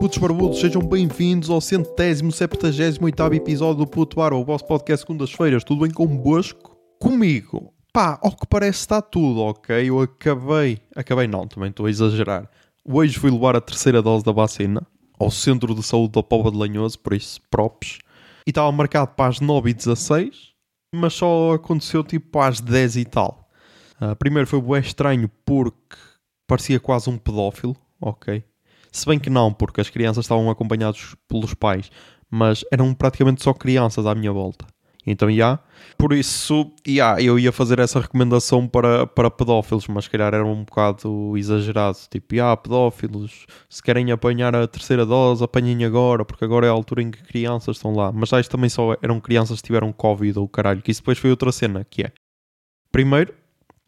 Putos 0.00 0.18
barbudos, 0.18 0.60
sejam 0.60 0.82
bem-vindos 0.82 1.48
ao 1.48 1.60
centésimo, 1.60 2.30
septagésimo 2.30 3.06
oitavo 3.06 3.34
episódio 3.34 3.84
do 3.84 3.86
Puto 3.86 4.16
Bar, 4.16 4.32
o 4.34 4.44
vosso 4.44 4.66
podcast 4.66 5.06
segundas-feiras. 5.06 5.64
Tudo 5.64 5.82
bem 5.82 5.90
convosco? 5.90 6.76
Comigo? 7.00 7.72
Pá, 7.92 8.18
ao 8.22 8.36
que 8.36 8.46
parece 8.46 8.80
está 8.80 9.00
tudo, 9.00 9.40
ok? 9.40 9.88
Eu 9.88 10.00
acabei... 10.00 10.80
Acabei 10.94 11.26
não, 11.26 11.46
também 11.46 11.70
estou 11.70 11.86
a 11.86 11.90
exagerar. 11.90 12.50
Hoje 12.84 13.18
fui 13.18 13.30
levar 13.30 13.56
a 13.56 13.60
terceira 13.60 14.02
dose 14.02 14.24
da 14.24 14.32
vacina 14.32 14.86
ao 15.18 15.30
Centro 15.30 15.74
de 15.74 15.82
Saúde 15.82 16.12
da 16.12 16.22
Pova 16.22 16.50
de 16.50 16.58
Lanhoso, 16.58 16.98
por 16.98 17.14
isso, 17.14 17.40
props. 17.50 17.98
E 18.46 18.50
estava 18.50 18.70
marcado 18.72 19.12
para 19.12 19.30
as 19.30 19.38
9h16, 19.38 20.32
mas 20.94 21.14
só 21.14 21.54
aconteceu 21.54 22.04
tipo 22.04 22.38
às 22.40 22.60
10 22.60 22.96
e 22.96 23.04
tal. 23.04 23.48
Uh, 24.00 24.14
primeiro 24.16 24.46
foi 24.46 24.60
bem 24.60 24.80
estranho 24.80 25.30
porque 25.46 25.96
parecia 26.46 26.80
quase 26.80 27.08
um 27.08 27.16
pedófilo, 27.16 27.76
ok? 28.00 28.44
Se 28.94 29.06
bem 29.06 29.18
que 29.18 29.28
não, 29.28 29.52
porque 29.52 29.80
as 29.80 29.90
crianças 29.90 30.24
estavam 30.24 30.48
acompanhadas 30.48 31.16
pelos 31.26 31.52
pais, 31.52 31.90
mas 32.30 32.64
eram 32.70 32.94
praticamente 32.94 33.42
só 33.42 33.52
crianças 33.52 34.06
à 34.06 34.14
minha 34.14 34.30
volta. 34.30 34.64
Então, 35.04 35.28
já, 35.28 35.34
yeah, 35.34 35.62
por 35.98 36.12
isso, 36.12 36.72
yeah, 36.86 37.20
eu 37.20 37.36
ia 37.36 37.50
fazer 37.50 37.80
essa 37.80 37.98
recomendação 37.98 38.68
para, 38.68 39.04
para 39.04 39.28
pedófilos, 39.32 39.88
mas 39.88 40.04
se 40.04 40.10
calhar 40.10 40.32
era 40.32 40.46
um 40.46 40.62
bocado 40.62 41.36
exagerado. 41.36 41.98
Tipo, 42.08 42.36
yeah, 42.36 42.56
pedófilos, 42.56 43.46
se 43.68 43.82
querem 43.82 44.12
apanhar 44.12 44.54
a 44.54 44.64
terceira 44.68 45.04
dose, 45.04 45.42
apanhem 45.42 45.84
agora, 45.84 46.24
porque 46.24 46.44
agora 46.44 46.68
é 46.68 46.70
a 46.70 46.72
altura 46.72 47.02
em 47.02 47.10
que 47.10 47.22
crianças 47.24 47.76
estão 47.76 47.96
lá. 47.96 48.12
Mas 48.12 48.32
acho 48.32 48.48
também 48.48 48.70
só 48.70 48.96
eram 49.02 49.18
crianças 49.18 49.60
que 49.60 49.66
tiveram 49.66 49.92
Covid 49.92 50.38
ou 50.38 50.48
caralho, 50.48 50.80
que 50.80 50.92
isso 50.92 51.00
depois 51.00 51.18
foi 51.18 51.30
outra 51.30 51.50
cena, 51.50 51.84
que 51.84 52.04
é... 52.04 52.12
Primeiro, 52.92 53.34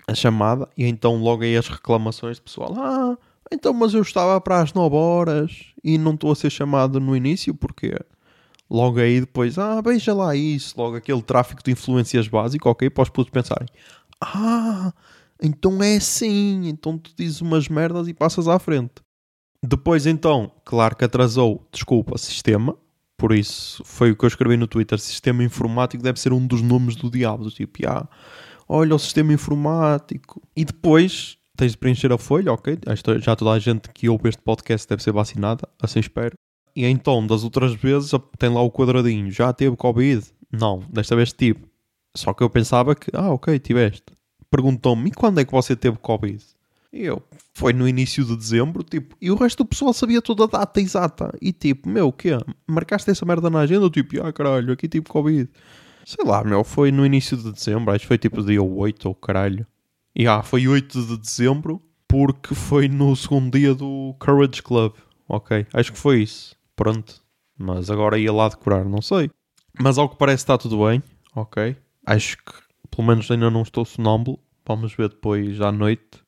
a 0.08 0.14
chamada, 0.14 0.68
e 0.76 0.84
então 0.84 1.16
logo 1.16 1.44
aí 1.44 1.56
as 1.56 1.68
reclamações 1.68 2.38
de 2.38 2.42
pessoal. 2.42 2.74
Ah, 2.76 3.16
então, 3.52 3.72
mas 3.72 3.94
eu 3.94 4.02
estava 4.02 4.40
para 4.40 4.60
as 4.60 4.72
9 4.72 4.96
horas 4.96 5.66
e 5.82 5.98
não 5.98 6.14
estou 6.14 6.32
a 6.32 6.36
ser 6.36 6.50
chamado 6.50 6.98
no 6.98 7.16
início, 7.16 7.54
porque 7.54 7.94
logo 8.68 8.98
aí 8.98 9.20
depois, 9.20 9.58
ah, 9.58 9.80
veja 9.80 10.12
lá 10.12 10.34
isso, 10.34 10.74
logo 10.76 10.96
aquele 10.96 11.22
tráfico 11.22 11.62
de 11.62 11.70
influências 11.70 12.26
básico, 12.28 12.68
ok, 12.68 12.90
para 12.90 13.02
os 13.02 13.08
putos 13.08 13.30
pensarem, 13.30 13.68
ah, 14.20 14.92
então 15.40 15.82
é 15.82 15.96
assim, 15.96 16.68
então 16.68 16.98
tu 16.98 17.12
dizes 17.16 17.40
umas 17.40 17.68
merdas 17.68 18.08
e 18.08 18.14
passas 18.14 18.48
à 18.48 18.58
frente. 18.58 18.94
Depois 19.62 20.06
então, 20.06 20.52
claro 20.64 20.96
que 20.96 21.04
atrasou, 21.04 21.66
desculpa, 21.72 22.18
sistema, 22.18 22.76
por 23.16 23.32
isso 23.32 23.82
foi 23.84 24.10
o 24.10 24.16
que 24.16 24.24
eu 24.24 24.28
escrevi 24.28 24.56
no 24.56 24.66
Twitter, 24.66 24.98
sistema 24.98 25.42
informático 25.42 26.02
deve 26.02 26.20
ser 26.20 26.32
um 26.32 26.46
dos 26.46 26.60
nomes 26.60 26.96
do 26.96 27.10
diabo, 27.10 27.48
tipo, 27.50 27.88
ah, 27.88 28.08
olha 28.68 28.94
o 28.94 28.98
sistema 28.98 29.32
informático. 29.32 30.42
E 30.54 30.64
depois 30.64 31.38
tens 31.56 31.72
de 31.72 31.78
preencher 31.78 32.12
a 32.12 32.18
folha, 32.18 32.52
ok? 32.52 32.78
Já 33.20 33.34
toda 33.34 33.52
a 33.52 33.58
gente 33.58 33.88
que 33.90 34.08
ouve 34.08 34.28
este 34.28 34.42
podcast 34.42 34.86
deve 34.88 35.02
ser 35.02 35.12
vacinada, 35.12 35.68
assim 35.80 36.00
espero. 36.00 36.34
E 36.74 36.84
então, 36.84 37.26
das 37.26 37.42
outras 37.42 37.74
vezes, 37.74 38.10
tem 38.38 38.50
lá 38.50 38.60
o 38.60 38.70
quadradinho. 38.70 39.30
Já 39.30 39.52
teve 39.52 39.74
Covid? 39.76 40.22
Não, 40.52 40.82
desta 40.90 41.16
vez 41.16 41.32
tive. 41.32 41.60
Só 42.14 42.34
que 42.34 42.42
eu 42.42 42.50
pensava 42.50 42.94
que, 42.94 43.10
ah, 43.14 43.32
ok, 43.32 43.58
tiveste. 43.58 44.04
Perguntou-me, 44.50 45.08
e 45.08 45.12
quando 45.12 45.40
é 45.40 45.44
que 45.44 45.52
você 45.52 45.74
teve 45.74 45.96
Covid? 45.96 46.42
E 46.92 47.04
eu, 47.04 47.22
foi 47.52 47.72
no 47.72 47.88
início 47.88 48.24
de 48.24 48.36
dezembro, 48.36 48.82
tipo, 48.82 49.16
e 49.20 49.30
o 49.30 49.36
resto 49.36 49.64
do 49.64 49.68
pessoal 49.68 49.92
sabia 49.92 50.22
toda 50.22 50.44
a 50.44 50.46
data 50.46 50.80
exata. 50.80 51.32
E 51.40 51.52
tipo, 51.52 51.88
meu, 51.88 52.08
o 52.08 52.12
quê? 52.12 52.30
Marcaste 52.66 53.10
essa 53.10 53.26
merda 53.26 53.50
na 53.50 53.60
agenda? 53.60 53.84
Eu, 53.84 53.90
tipo, 53.90 54.22
ah, 54.22 54.32
caralho, 54.32 54.72
aqui 54.72 54.88
tive 54.88 55.06
Covid. 55.06 55.50
Sei 56.04 56.24
lá, 56.24 56.44
meu, 56.44 56.62
foi 56.62 56.92
no 56.92 57.04
início 57.04 57.36
de 57.36 57.52
dezembro, 57.52 57.92
acho 57.92 58.02
que 58.02 58.06
foi 58.06 58.18
tipo 58.18 58.42
dia 58.42 58.62
8 58.62 59.08
ou 59.08 59.14
caralho. 59.14 59.66
E 60.18 60.26
ah, 60.26 60.42
foi 60.42 60.66
8 60.66 61.08
de 61.08 61.18
dezembro, 61.18 61.82
porque 62.08 62.54
foi 62.54 62.88
no 62.88 63.14
segundo 63.14 63.58
dia 63.58 63.74
do 63.74 64.16
Courage 64.18 64.62
Club. 64.62 64.94
Ok, 65.28 65.66
acho 65.74 65.92
que 65.92 65.98
foi 65.98 66.22
isso. 66.22 66.56
Pronto. 66.74 67.20
Mas 67.58 67.90
agora 67.90 68.18
ia 68.18 68.32
lá 68.32 68.48
decorar, 68.48 68.86
não 68.86 69.02
sei. 69.02 69.30
Mas 69.78 69.98
ao 69.98 70.08
que 70.08 70.16
parece 70.16 70.42
está 70.42 70.56
tudo 70.56 70.86
bem. 70.86 71.02
Ok. 71.34 71.76
Acho 72.06 72.38
que 72.38 72.52
pelo 72.90 73.06
menos 73.06 73.30
ainda 73.30 73.50
não 73.50 73.60
estou 73.60 73.84
sonâmbulo. 73.84 74.38
Vamos 74.66 74.94
ver 74.94 75.10
depois 75.10 75.60
à 75.60 75.70
noite. 75.70 76.22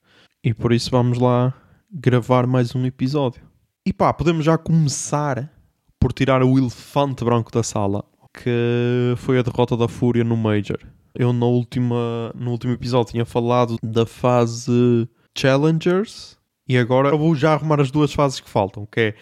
E 0.44 0.52
por 0.52 0.70
isso 0.70 0.90
vamos 0.90 1.18
lá 1.18 1.54
gravar 1.90 2.46
mais 2.46 2.74
um 2.74 2.84
episódio. 2.84 3.40
E 3.86 3.92
pá, 3.92 4.12
podemos 4.12 4.44
já 4.44 4.58
começar 4.58 5.50
por 5.98 6.12
tirar 6.12 6.42
o 6.42 6.58
elefante 6.58 7.24
branco 7.24 7.50
da 7.50 7.62
sala, 7.62 8.04
que 8.32 9.14
foi 9.16 9.38
a 9.38 9.42
derrota 9.42 9.76
da 9.76 9.88
Fúria 9.88 10.24
no 10.24 10.36
Major. 10.36 10.78
Eu 11.14 11.32
na 11.32 11.46
última, 11.46 12.32
no 12.34 12.52
último 12.52 12.72
episódio 12.72 13.12
tinha 13.12 13.24
falado 13.24 13.76
da 13.82 14.06
fase 14.06 15.08
Challengers 15.36 16.38
e 16.68 16.76
agora 16.76 17.08
eu 17.08 17.18
vou 17.18 17.34
já 17.34 17.54
arrumar 17.54 17.80
as 17.80 17.90
duas 17.90 18.12
fases 18.12 18.40
que 18.40 18.48
faltam, 18.48 18.86
que 18.86 19.00
é 19.00 19.14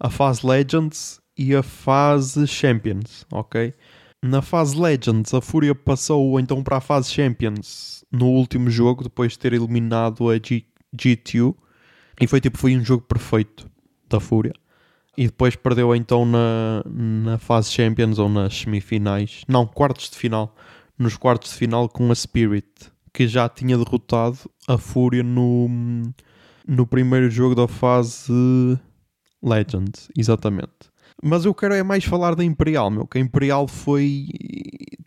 a 0.00 0.10
fase 0.10 0.46
Legends 0.46 1.20
e 1.36 1.54
a 1.54 1.62
fase 1.62 2.46
Champions, 2.46 3.26
ok? 3.30 3.74
Na 4.24 4.40
fase 4.40 4.80
Legends, 4.80 5.34
a 5.34 5.40
Fúria 5.40 5.74
passou 5.74 6.40
então 6.40 6.62
para 6.62 6.78
a 6.78 6.80
fase 6.80 7.12
Champions 7.12 8.04
no 8.10 8.26
último 8.26 8.70
jogo, 8.70 9.04
depois 9.04 9.32
de 9.32 9.38
ter 9.38 9.52
eliminado 9.52 10.30
a 10.30 10.36
G 10.36 10.64
G2. 10.96 11.54
E 12.20 12.26
foi 12.26 12.40
tipo, 12.40 12.56
foi 12.56 12.76
um 12.76 12.84
jogo 12.84 13.02
perfeito 13.02 13.68
da 14.08 14.20
Fúria. 14.20 14.54
E 15.16 15.26
depois 15.26 15.54
perdeu 15.54 15.94
então 15.94 16.24
na, 16.24 16.82
na 16.86 17.38
fase 17.38 17.70
Champions 17.70 18.18
ou 18.18 18.28
nas 18.28 18.58
semifinais. 18.58 19.42
Não, 19.48 19.66
quartos 19.66 20.10
de 20.10 20.16
final 20.16 20.54
nos 20.98 21.16
quartos 21.16 21.52
de 21.52 21.56
final 21.56 21.88
com 21.88 22.10
a 22.10 22.14
Spirit, 22.14 22.68
que 23.12 23.26
já 23.26 23.48
tinha 23.48 23.76
derrotado 23.76 24.38
a 24.66 24.78
Fúria 24.78 25.22
no, 25.22 25.68
no 26.66 26.86
primeiro 26.86 27.28
jogo 27.30 27.54
da 27.54 27.68
fase 27.68 28.32
Legend, 29.42 29.92
exatamente. 30.16 30.92
Mas 31.22 31.44
eu 31.44 31.54
quero 31.54 31.74
é 31.74 31.82
mais 31.82 32.04
falar 32.04 32.34
da 32.34 32.44
Imperial, 32.44 32.90
meu, 32.90 33.06
que 33.06 33.18
a 33.18 33.20
Imperial 33.20 33.66
foi 33.68 34.26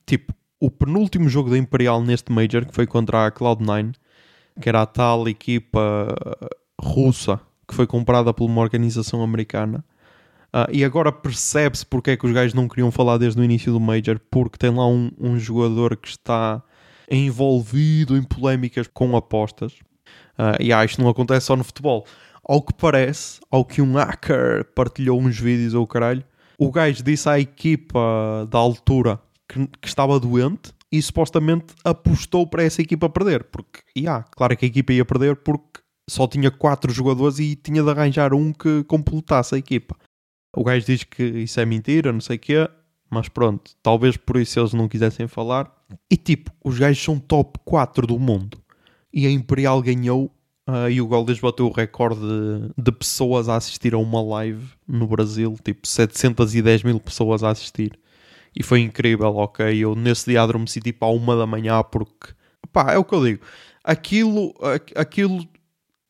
tipo 0.05 0.33
o 0.59 0.71
penúltimo 0.71 1.29
jogo 1.29 1.49
da 1.49 1.57
Imperial 1.57 2.01
neste 2.01 2.31
Major, 2.31 2.65
que 2.65 2.73
foi 2.73 2.87
contra 2.87 3.27
a 3.27 3.31
Cloud9, 3.31 3.93
que 4.59 4.69
era 4.69 4.81
a 4.81 4.85
tal 4.85 5.27
equipa 5.27 6.15
russa 6.79 7.39
que 7.67 7.75
foi 7.75 7.85
comprada 7.85 8.33
por 8.33 8.45
uma 8.45 8.61
organização 8.61 9.21
americana 9.21 9.83
Uh, 10.53 10.71
e 10.71 10.83
agora 10.83 11.11
percebe-se 11.11 11.85
porque 11.85 12.11
é 12.11 12.17
que 12.17 12.25
os 12.25 12.31
gajos 12.31 12.53
não 12.53 12.67
queriam 12.67 12.89
falar 12.89 13.17
desde 13.17 13.39
o 13.39 13.43
início 13.43 13.71
do 13.71 13.79
Major, 13.79 14.19
porque 14.31 14.57
tem 14.57 14.69
lá 14.69 14.87
um, 14.87 15.11
um 15.19 15.37
jogador 15.37 15.95
que 15.97 16.07
está 16.07 16.63
envolvido 17.09 18.17
em 18.17 18.23
polémicas 18.23 18.87
com 18.87 19.15
apostas. 19.15 19.73
Uh, 20.37 20.55
e 20.59 20.71
ah, 20.71 20.83
isto 20.85 21.01
não 21.01 21.09
acontece 21.09 21.47
só 21.47 21.55
no 21.55 21.63
futebol. 21.63 22.05
Ao 22.43 22.61
que 22.61 22.73
parece, 22.73 23.39
ao 23.51 23.65
que 23.65 23.81
um 23.81 23.93
hacker 23.93 24.65
partilhou 24.73 25.19
uns 25.19 25.37
vídeos 25.37 25.73
ou 25.73 25.85
caralho, 25.85 26.23
o 26.57 26.71
gajo 26.71 27.03
disse 27.03 27.27
à 27.27 27.39
equipa 27.39 28.47
da 28.49 28.57
altura 28.57 29.19
que, 29.47 29.67
que, 29.81 29.87
estava 29.87 30.19
doente 30.19 30.71
e 30.91 31.01
supostamente 31.01 31.75
apostou 31.83 32.47
para 32.47 32.63
essa 32.63 32.81
equipa 32.81 33.09
perder. 33.09 33.43
Porque, 33.45 33.81
yeah, 33.97 34.25
claro 34.31 34.55
que 34.55 34.65
a 34.65 34.67
equipa 34.67 34.93
ia 34.93 35.03
perder 35.03 35.35
porque 35.35 35.81
só 36.09 36.25
tinha 36.25 36.49
quatro 36.49 36.91
jogadores 36.91 37.37
e 37.39 37.55
tinha 37.55 37.83
de 37.83 37.89
arranjar 37.89 38.33
um 38.33 38.53
que 38.53 38.83
completasse 38.85 39.53
a 39.55 39.57
equipa. 39.57 39.95
O 40.57 40.63
gajo 40.63 40.87
diz 40.87 41.03
que 41.03 41.23
isso 41.23 41.59
é 41.59 41.65
mentira, 41.67 42.11
não 42.11 42.19
sei 42.19 42.35
o 42.35 42.39
quê, 42.39 42.67
mas 43.11 43.29
pronto, 43.29 43.75
talvez 43.83 44.17
por 44.17 44.37
isso 44.37 44.59
eles 44.59 44.73
não 44.73 44.87
quisessem 44.87 45.27
falar. 45.27 45.71
E 46.09 46.17
tipo, 46.17 46.51
os 46.63 46.79
gajos 46.79 47.03
são 47.03 47.19
top 47.19 47.59
4 47.63 48.07
do 48.07 48.17
mundo. 48.17 48.57
E 49.13 49.27
a 49.27 49.29
Imperial 49.29 49.79
ganhou 49.83 50.35
uh, 50.67 50.89
e 50.89 50.99
o 50.99 51.05
Goldes 51.05 51.39
bateu 51.39 51.67
o 51.67 51.71
recorde 51.71 52.19
de, 52.75 52.91
pessoas 52.91 53.47
a 53.47 53.55
assistir 53.55 53.93
a 53.93 53.99
uma 53.99 54.19
live 54.19 54.65
no 54.87 55.05
Brasil, 55.05 55.55
tipo 55.63 55.87
710 55.87 56.81
mil 56.81 56.99
pessoas 56.99 57.43
a 57.43 57.51
assistir. 57.51 57.91
E 58.55 58.63
foi 58.63 58.79
incrível, 58.79 59.35
ok? 59.35 59.77
Eu 59.77 59.93
nesse 59.93 60.31
dia 60.31 60.41
adormeci 60.41 60.81
tipo 60.81 61.05
à 61.05 61.11
uma 61.11 61.37
da 61.37 61.45
manhã 61.45 61.83
porque, 61.83 62.33
pá, 62.73 62.93
é 62.93 62.97
o 62.97 63.03
que 63.03 63.13
eu 63.13 63.23
digo. 63.23 63.45
Aquilo, 63.83 64.55
aquilo 64.95 65.47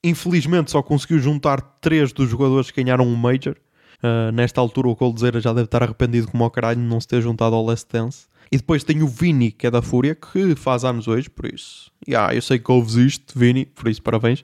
infelizmente 0.02 0.72
só 0.72 0.82
conseguiu 0.82 1.20
juntar 1.20 1.60
três 1.82 2.14
dos 2.14 2.30
jogadores 2.30 2.72
que 2.72 2.82
ganharam 2.82 3.06
um 3.06 3.14
Major 3.14 3.58
Uh, 4.04 4.32
nesta 4.32 4.62
altura 4.62 4.90
o 4.90 4.96
Coldzera 4.96 5.42
já 5.42 5.52
deve 5.52 5.66
estar 5.66 5.82
arrependido 5.82 6.28
como 6.28 6.44
ao 6.44 6.52
caralho 6.52 6.80
de 6.80 6.86
não 6.86 7.00
se 7.00 7.08
ter 7.08 7.22
juntado 7.22 7.56
ao 7.56 7.66
Last 7.66 7.88
Dance. 7.92 8.28
E 8.52 8.58
depois 8.58 8.84
tem 8.84 9.02
o 9.04 9.08
Vini, 9.08 9.52
que 9.52 9.68
é 9.68 9.72
da 9.72 9.82
Fúria, 9.82 10.16
que 10.16 10.56
faz 10.56 10.86
anos 10.86 11.08
hoje, 11.08 11.30
por 11.30 11.46
isso. 11.46 11.92
Yeah, 12.08 12.34
eu 12.34 12.42
sei 12.42 12.60
que 12.60 12.72
ouves 12.72 12.96
isto, 12.96 13.38
Vini, 13.38 13.66
por 13.66 13.90
isso 13.90 14.02
parabéns. 14.02 14.44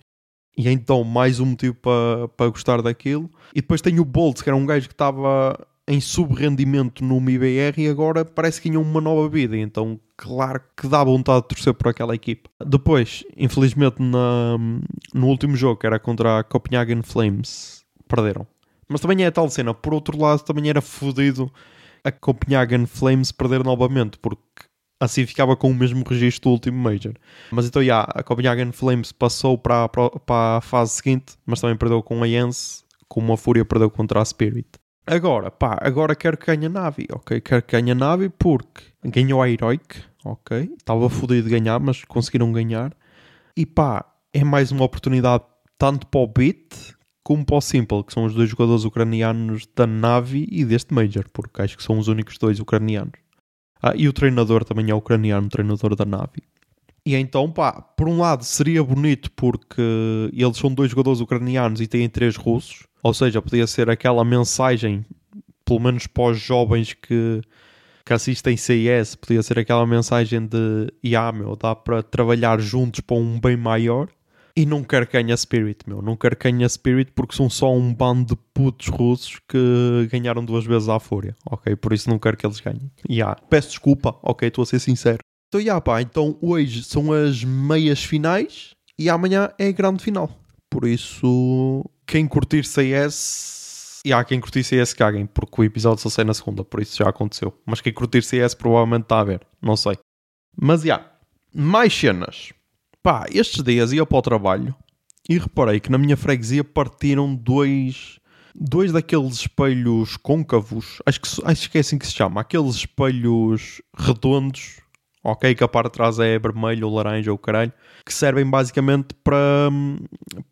E 0.58 0.70
então 0.70 1.04
mais 1.04 1.40
um 1.40 1.46
motivo 1.46 1.76
para 1.76 2.28
pa 2.30 2.48
gostar 2.48 2.82
daquilo. 2.82 3.30
E 3.56 3.62
depois 3.62 3.82
tem 3.82 4.00
o 4.00 4.06
Bolt, 4.06 4.42
que 4.42 4.50
era 4.50 4.56
um 4.56 4.66
gajo 4.66 4.88
que 4.88 4.94
estava 4.94 5.58
em 5.88 6.00
subrendimento 6.00 7.04
no 7.04 7.20
MIBR 7.20 7.74
e 7.78 7.88
agora 7.90 8.24
parece 8.24 8.62
que 8.62 8.70
tinha 8.70 8.80
uma 8.80 9.02
nova 9.02 9.28
vida. 9.28 9.58
Então, 9.58 10.00
claro 10.16 10.62
que 10.78 10.88
dá 10.88 11.04
vontade 11.04 11.42
de 11.42 11.48
torcer 11.50 11.74
por 11.74 11.90
aquela 11.90 12.16
equipa. 12.16 12.50
Depois, 12.66 13.24
infelizmente, 13.36 14.02
na, 14.02 14.58
no 15.14 15.28
último 15.28 15.56
jogo, 15.56 15.80
que 15.80 15.88
era 15.88 16.00
contra 16.00 16.40
a 16.40 16.44
Copenhagen 16.44 17.02
Flames, 17.02 17.84
perderam. 18.08 18.48
Mas 18.94 19.02
também 19.02 19.24
é 19.24 19.28
a 19.28 19.32
tal 19.32 19.50
cena. 19.50 19.74
Por 19.74 19.92
outro 19.92 20.16
lado, 20.20 20.44
também 20.44 20.70
era 20.70 20.80
fodido 20.80 21.52
a 22.04 22.12
Copenhagen 22.12 22.86
Flames 22.86 23.32
perder 23.32 23.64
novamente, 23.64 24.20
porque 24.20 24.44
assim 25.00 25.26
ficava 25.26 25.56
com 25.56 25.72
o 25.72 25.74
mesmo 25.74 26.04
registro 26.08 26.52
do 26.52 26.54
último 26.54 26.78
Major. 26.78 27.14
Mas 27.50 27.66
então, 27.66 27.82
yeah, 27.82 28.08
a 28.14 28.22
Copenhagen 28.22 28.72
Flames 28.72 29.12
passou 29.12 29.58
para, 29.58 29.90
a 30.30 30.62
fase 30.62 30.92
seguinte, 30.92 31.34
mas 31.44 31.60
também 31.60 31.76
perdeu 31.76 32.04
com 32.04 32.22
a 32.22 32.28
Jens, 32.28 32.86
como 33.08 33.34
a 33.34 33.38
Fúria 33.38 33.66
perdeu 33.66 33.90
contra 33.90 34.22
a 34.22 34.26
Spirit. 34.26 34.68
Agora, 35.08 35.50
pá, 35.50 35.80
agora 35.82 36.16
quero 36.16 36.38
que 36.38 36.46
ganhe 36.46 36.68
a 36.68 36.70
Navi, 36.70 37.08
ok? 37.12 37.42
Quero 37.42 37.64
que 37.64 37.72
ganhe 37.72 37.92
a 37.92 37.96
Navi 37.96 38.30
porque 38.30 38.84
ganhou 39.04 39.42
a 39.42 39.50
Heroic, 39.50 40.04
ok? 40.24 40.72
Estava 40.78 41.10
fodido 41.10 41.50
de 41.50 41.60
ganhar, 41.60 41.80
mas 41.80 42.06
conseguiram 42.06 42.52
ganhar. 42.52 42.96
E 43.58 43.66
pá, 43.66 44.06
é 44.32 44.44
mais 44.44 44.72
uma 44.72 44.86
oportunidade 44.86 45.44
tanto 45.80 46.06
para 46.06 46.22
o 46.22 46.28
Beat 46.28 46.94
como 47.24 47.46
para 47.46 47.56
o 47.56 47.62
Simple, 47.62 48.04
que 48.04 48.14
são 48.14 48.26
os 48.26 48.34
dois 48.34 48.50
jogadores 48.50 48.84
ucranianos 48.84 49.66
da 49.76 49.88
Navi 49.88 50.48
e 50.52 50.66
deste 50.66 50.94
Major, 50.94 51.26
porque 51.32 51.62
acho 51.62 51.78
que 51.78 51.84
são 51.84 51.98
os 51.98 52.08
únicos 52.08 52.38
dois 52.38 52.60
ucranianos. 52.60 53.14
Ah, 53.82 53.94
e 53.96 54.08
o 54.08 54.14
treinador 54.14 54.64
também 54.64 54.90
é 54.90 54.96
ucraniano, 54.96 55.50
treinador 55.50 55.96
da 55.96 56.06
Navi. 56.06 56.44
E 57.06 57.16
então, 57.16 57.52
pá, 57.52 57.82
por 57.82 58.08
um 58.08 58.18
lado 58.18 58.44
seria 58.44 58.82
bonito 58.82 59.30
porque 59.32 59.82
eles 60.32 60.58
são 60.58 60.74
dois 60.74 60.90
jogadores 60.90 61.20
ucranianos 61.20 61.82
e 61.82 61.88
têm 61.88 62.08
três 62.08 62.38
russos, 62.38 62.88
ou 63.02 63.14
seja, 63.14 63.42
podia 63.42 63.68
ser 63.68 63.90
aquela 63.90 64.24
mensagem, 64.24 65.06
pelo 65.66 65.82
menos 65.82 66.08
para 66.08 66.32
os 66.32 66.40
jovens 66.40 66.94
que, 66.94 67.42
que 68.06 68.14
assistem 68.14 68.56
CIS, 68.56 69.16
podia 69.16 69.44
ser 69.44 69.60
aquela 69.60 69.86
mensagem 69.86 70.46
de, 70.46 70.94
yeah, 71.04 71.38
meu, 71.38 71.58
dá 71.58 71.76
para 71.76 72.02
trabalhar 72.02 72.62
juntos 72.62 73.02
para 73.02 73.18
um 73.18 73.38
bem 73.38 73.58
maior. 73.58 74.08
E 74.56 74.68
não 74.68 74.84
quero 74.84 75.08
que 75.08 75.14
ganhe 75.14 75.34
a 75.34 75.38
Spirit, 75.38 75.80
meu. 75.88 76.02
Não 76.02 76.16
quero 76.16 76.36
que 76.36 76.44
ganhe 76.44 76.64
a 76.64 76.70
Spirit 76.70 77.12
porque 77.12 77.36
são 77.36 77.50
só 77.50 77.74
um 77.74 77.94
bando 77.94 78.36
de 78.36 78.42
putos 78.54 78.88
russos 78.88 79.40
que 79.48 80.08
ganharam 80.12 80.46
duas 80.46 80.64
vezes 80.64 80.90
à 80.90 81.00
Fúria, 81.00 81.36
ok? 81.50 81.76
Por 81.76 81.92
isso 81.92 82.08
não 82.08 82.20
quero 82.20 82.38
que 82.38 82.46
eles 82.46 82.60
ganhem. 82.60 82.92
Yeah. 83.10 83.36
Peço 83.50 83.70
desculpa, 83.70 84.16
ok? 84.22 84.48
Estou 84.48 84.62
a 84.62 84.66
ser 84.66 84.80
sincero. 84.80 85.20
Então, 85.48 85.60
yeah, 85.60 85.82
pá, 85.82 86.02
então 86.02 86.38
hoje 86.40 86.84
são 86.84 87.12
as 87.12 87.44
meias 87.44 88.04
finais 88.04 88.76
e 88.98 89.10
amanhã 89.10 89.50
é 89.58 89.68
a 89.68 89.72
grande 89.72 90.04
final. 90.04 90.30
Por 90.70 90.88
isso, 90.88 91.84
quem 92.06 92.28
curtir 92.28 92.64
CS. 92.64 94.02
E 94.06 94.14
há 94.14 94.24
quem 94.24 94.40
curtir 94.40 94.64
CS 94.64 94.94
caguem, 94.94 95.26
porque 95.26 95.62
o 95.62 95.64
episódio 95.64 96.02
só 96.02 96.10
sai 96.10 96.26
na 96.26 96.34
segunda, 96.34 96.64
por 96.64 96.82
isso 96.82 96.98
já 96.98 97.10
aconteceu. 97.10 97.58
Mas 97.66 97.82
quem 97.82 97.94
curtir 97.94 98.22
CS 98.22 98.54
provavelmente 98.54 99.04
está 99.04 99.20
a 99.20 99.24
ver, 99.24 99.42
não 99.62 99.76
sei. 99.76 99.98
Mas 100.60 100.82
já, 100.82 100.96
yeah, 100.96 101.12
mais 101.54 101.94
cenas. 101.94 102.54
Pá, 103.04 103.26
estes 103.30 103.62
dias 103.62 103.92
ia 103.92 104.06
para 104.06 104.18
o 104.18 104.22
trabalho 104.22 104.74
e 105.28 105.38
reparei 105.38 105.82
que 105.82 105.92
na 105.92 105.98
minha 105.98 106.16
freguesia 106.16 106.64
partiram 106.64 107.36
dois, 107.36 108.18
dois 108.56 108.94
daqueles 108.94 109.34
espelhos 109.34 110.16
côncavos, 110.16 111.02
acho 111.06 111.20
que, 111.20 111.28
acho 111.44 111.70
que 111.70 111.78
é 111.78 111.82
assim 111.82 111.98
que 111.98 112.08
se 112.08 112.14
chama, 112.14 112.40
aqueles 112.40 112.76
espelhos 112.76 113.82
redondos, 113.94 114.80
ok, 115.22 115.54
que 115.54 115.66
a 115.66 115.68
parte 115.68 115.88
de 115.88 115.92
trás 115.92 116.18
é 116.18 116.40
vermelho 116.40 116.88
ou 116.88 116.96
laranja 116.96 117.30
ou 117.30 117.38
caralho, 117.38 117.74
que 118.06 118.14
servem 118.14 118.50
basicamente 118.50 119.14
para, 119.22 119.70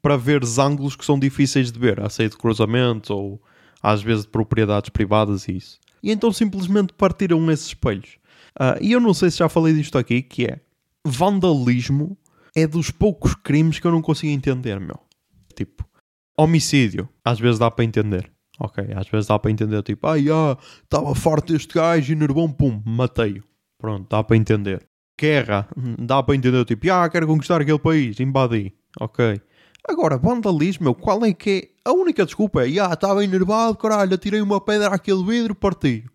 para 0.01 0.17
ver 0.17 0.43
os 0.43 0.59
ângulos 0.59 0.97
que 0.97 1.05
são 1.05 1.17
difíceis 1.17 1.71
de 1.71 1.79
ver, 1.79 2.01
a 2.01 2.09
sair 2.09 2.27
de 2.27 2.37
cruzamento 2.37 3.13
ou 3.13 3.41
às 3.81 4.01
vezes 4.01 4.25
de 4.25 4.29
propriedades 4.29 4.89
privadas 4.89 5.47
e 5.47 5.55
isso. 5.55 5.79
E 6.03 6.11
então 6.11 6.33
simplesmente 6.33 6.91
partiram 6.91 7.49
esses 7.49 7.67
espelhos. 7.67 8.17
Uh, 8.59 8.75
e 8.81 8.91
eu 8.91 8.99
não 8.99 9.13
sei 9.13 9.31
se 9.31 9.37
já 9.37 9.47
falei 9.47 9.73
disto 9.73 9.97
aqui, 9.97 10.21
que 10.21 10.47
é 10.47 10.59
vandalismo 11.05 12.17
é 12.55 12.67
dos 12.67 12.91
poucos 12.91 13.35
crimes 13.35 13.79
que 13.79 13.87
eu 13.87 13.91
não 13.91 14.01
consigo 14.01 14.31
entender, 14.31 14.79
meu. 14.79 14.99
Tipo, 15.55 15.85
homicídio, 16.37 17.07
às 17.23 17.39
vezes 17.39 17.59
dá 17.59 17.69
para 17.69 17.85
entender. 17.85 18.31
Ok, 18.59 18.83
às 18.95 19.07
vezes 19.07 19.27
dá 19.27 19.39
para 19.39 19.49
entender, 19.49 19.81
tipo, 19.81 20.05
ai, 20.07 20.25
ah, 20.29 20.57
estava 20.83 21.15
forte 21.15 21.55
este 21.55 21.73
gajo 21.73 22.13
e 22.13 22.15
nervão, 22.15 22.51
pum, 22.51 22.81
matei-o. 22.85 23.43
Pronto, 23.79 24.07
dá 24.07 24.23
para 24.23 24.37
entender 24.37 24.87
guerra, 25.21 25.67
dá 25.99 26.23
para 26.23 26.35
entender, 26.35 26.65
tipo, 26.65 26.91
ah, 26.91 27.07
quero 27.07 27.27
conquistar 27.27 27.61
aquele 27.61 27.77
país, 27.77 28.19
invadi, 28.19 28.73
ok. 28.99 29.39
Agora, 29.87 30.17
vandalismo, 30.17 30.85
meu, 30.85 30.95
qual 30.95 31.23
é 31.23 31.31
que 31.33 31.71
é? 31.85 31.89
A 31.89 31.93
única 31.93 32.25
desculpa 32.25 32.67
é, 32.67 32.79
ah, 32.79 32.93
estava 32.93 33.23
enervado, 33.23 33.77
caralho, 33.77 34.15
atirei 34.15 34.41
uma 34.41 34.59
pedra 34.59 34.87
àquele 34.87 35.23
vidro, 35.23 35.53
parti. 35.53 36.05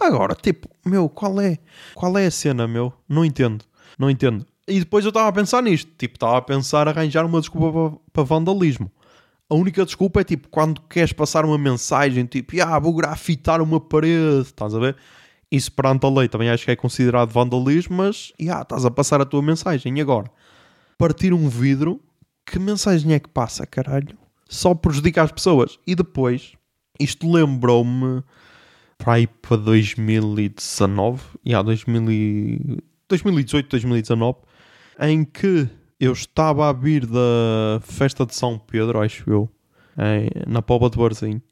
Agora, 0.00 0.34
tipo, 0.34 0.68
meu, 0.84 1.08
qual 1.08 1.40
é? 1.40 1.58
Qual 1.94 2.18
é 2.18 2.26
a 2.26 2.30
cena, 2.30 2.66
meu? 2.66 2.92
Não 3.08 3.24
entendo, 3.24 3.64
não 3.98 4.10
entendo. 4.10 4.44
E 4.68 4.80
depois 4.80 5.04
eu 5.04 5.10
estava 5.10 5.28
a 5.28 5.32
pensar 5.32 5.62
nisto, 5.62 5.90
tipo, 5.96 6.16
estava 6.16 6.38
a 6.38 6.42
pensar 6.42 6.88
arranjar 6.88 7.24
uma 7.24 7.40
desculpa 7.40 7.98
para, 8.12 8.24
vandalismo. 8.24 8.90
A 9.48 9.54
única 9.54 9.84
desculpa 9.84 10.20
é 10.20 10.24
tipo 10.24 10.48
quando 10.48 10.80
queres 10.82 11.12
passar 11.12 11.44
uma 11.44 11.56
mensagem, 11.56 12.26
tipo, 12.26 12.60
ah, 12.60 12.78
vou 12.78 12.92
grafitar 12.92 13.62
uma 13.62 13.78
parede, 13.78 14.40
estás 14.40 14.74
a 14.74 14.78
ver? 14.80 14.96
Isso 15.52 15.70
perante 15.70 16.04
a 16.04 16.10
lei 16.10 16.28
também 16.28 16.50
acho 16.50 16.64
que 16.64 16.72
é 16.72 16.76
considerado 16.76 17.30
vandalismo, 17.30 17.96
mas 17.96 18.32
yeah, 18.40 18.62
estás 18.62 18.84
a 18.84 18.90
passar 18.90 19.20
a 19.20 19.24
tua 19.24 19.40
mensagem. 19.40 19.96
E 19.96 20.00
agora? 20.00 20.28
Partir 20.98 21.32
um 21.32 21.48
vidro, 21.48 22.00
que 22.44 22.58
mensagem 22.58 23.12
é 23.12 23.20
que 23.20 23.28
passa, 23.28 23.64
caralho? 23.64 24.18
Só 24.48 24.74
prejudica 24.74 25.22
as 25.22 25.30
pessoas. 25.30 25.78
E 25.86 25.94
depois, 25.94 26.54
isto 26.98 27.30
lembrou-me 27.30 28.24
para 28.98 29.14
aí 29.14 29.28
para 29.28 29.56
2019, 29.58 31.22
yeah, 31.46 31.64
2000 31.64 32.82
2018, 33.08 33.68
2019, 33.68 34.38
em 35.00 35.24
que 35.24 35.68
eu 35.98 36.12
estava 36.12 36.68
a 36.68 36.72
vir 36.72 37.06
da 37.06 37.80
festa 37.82 38.26
de 38.26 38.34
São 38.34 38.58
Pedro, 38.58 39.00
acho 39.00 39.28
eu, 39.30 39.50
na 40.46 40.62
Póvoa 40.62 40.90
de 40.90 40.98
Barzinho, 40.98 41.42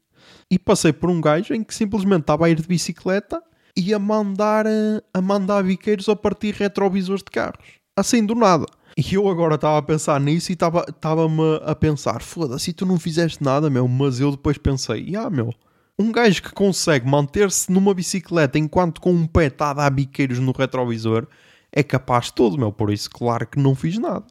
e 0.49 0.59
passei 0.59 0.93
por 0.93 1.09
um 1.09 1.19
gajo 1.19 1.53
em 1.53 1.63
que 1.63 1.73
simplesmente 1.73 2.21
estava 2.21 2.45
a 2.45 2.49
ir 2.49 2.59
de 2.59 2.67
bicicleta 2.67 3.41
e 3.75 3.93
a 3.93 3.99
mandar, 3.99 4.65
eh, 4.65 5.01
a 5.13 5.21
mandar 5.21 5.63
biqueiros 5.63 6.07
a 6.07 6.15
partir 6.15 6.53
retrovisores 6.53 7.23
de 7.23 7.31
carros. 7.31 7.65
Assim 7.97 8.25
do 8.25 8.35
nada. 8.35 8.65
E 8.97 9.15
eu 9.15 9.27
agora 9.27 9.55
estava 9.55 9.77
a 9.77 9.81
pensar 9.81 10.19
nisso 10.21 10.51
e 10.51 10.53
estava-me 10.53 11.61
a 11.65 11.75
pensar: 11.75 12.21
foda-se, 12.21 12.71
tu 12.71 12.85
não 12.85 12.97
fizeste 12.97 13.43
nada, 13.43 13.69
meu. 13.69 13.87
Mas 13.87 14.19
eu 14.19 14.31
depois 14.31 14.57
pensei: 14.57 15.15
ah, 15.15 15.29
meu, 15.29 15.53
um 15.99 16.11
gajo 16.11 16.41
que 16.41 16.53
consegue 16.53 17.07
manter-se 17.07 17.71
numa 17.71 17.93
bicicleta 17.93 18.57
enquanto 18.57 19.01
com 19.01 19.11
um 19.11 19.27
pé 19.27 19.47
está 19.47 19.71
a 19.71 19.73
dar 19.73 19.89
biqueiros 19.89 20.39
no 20.39 20.51
retrovisor 20.51 21.27
é 21.75 21.83
capaz 21.83 22.25
de 22.25 22.33
tudo, 22.33 22.57
meu. 22.57 22.71
Por 22.71 22.91
isso, 22.91 23.09
claro 23.09 23.45
que 23.45 23.59
não 23.59 23.75
fiz 23.75 23.97
nada. 23.99 24.25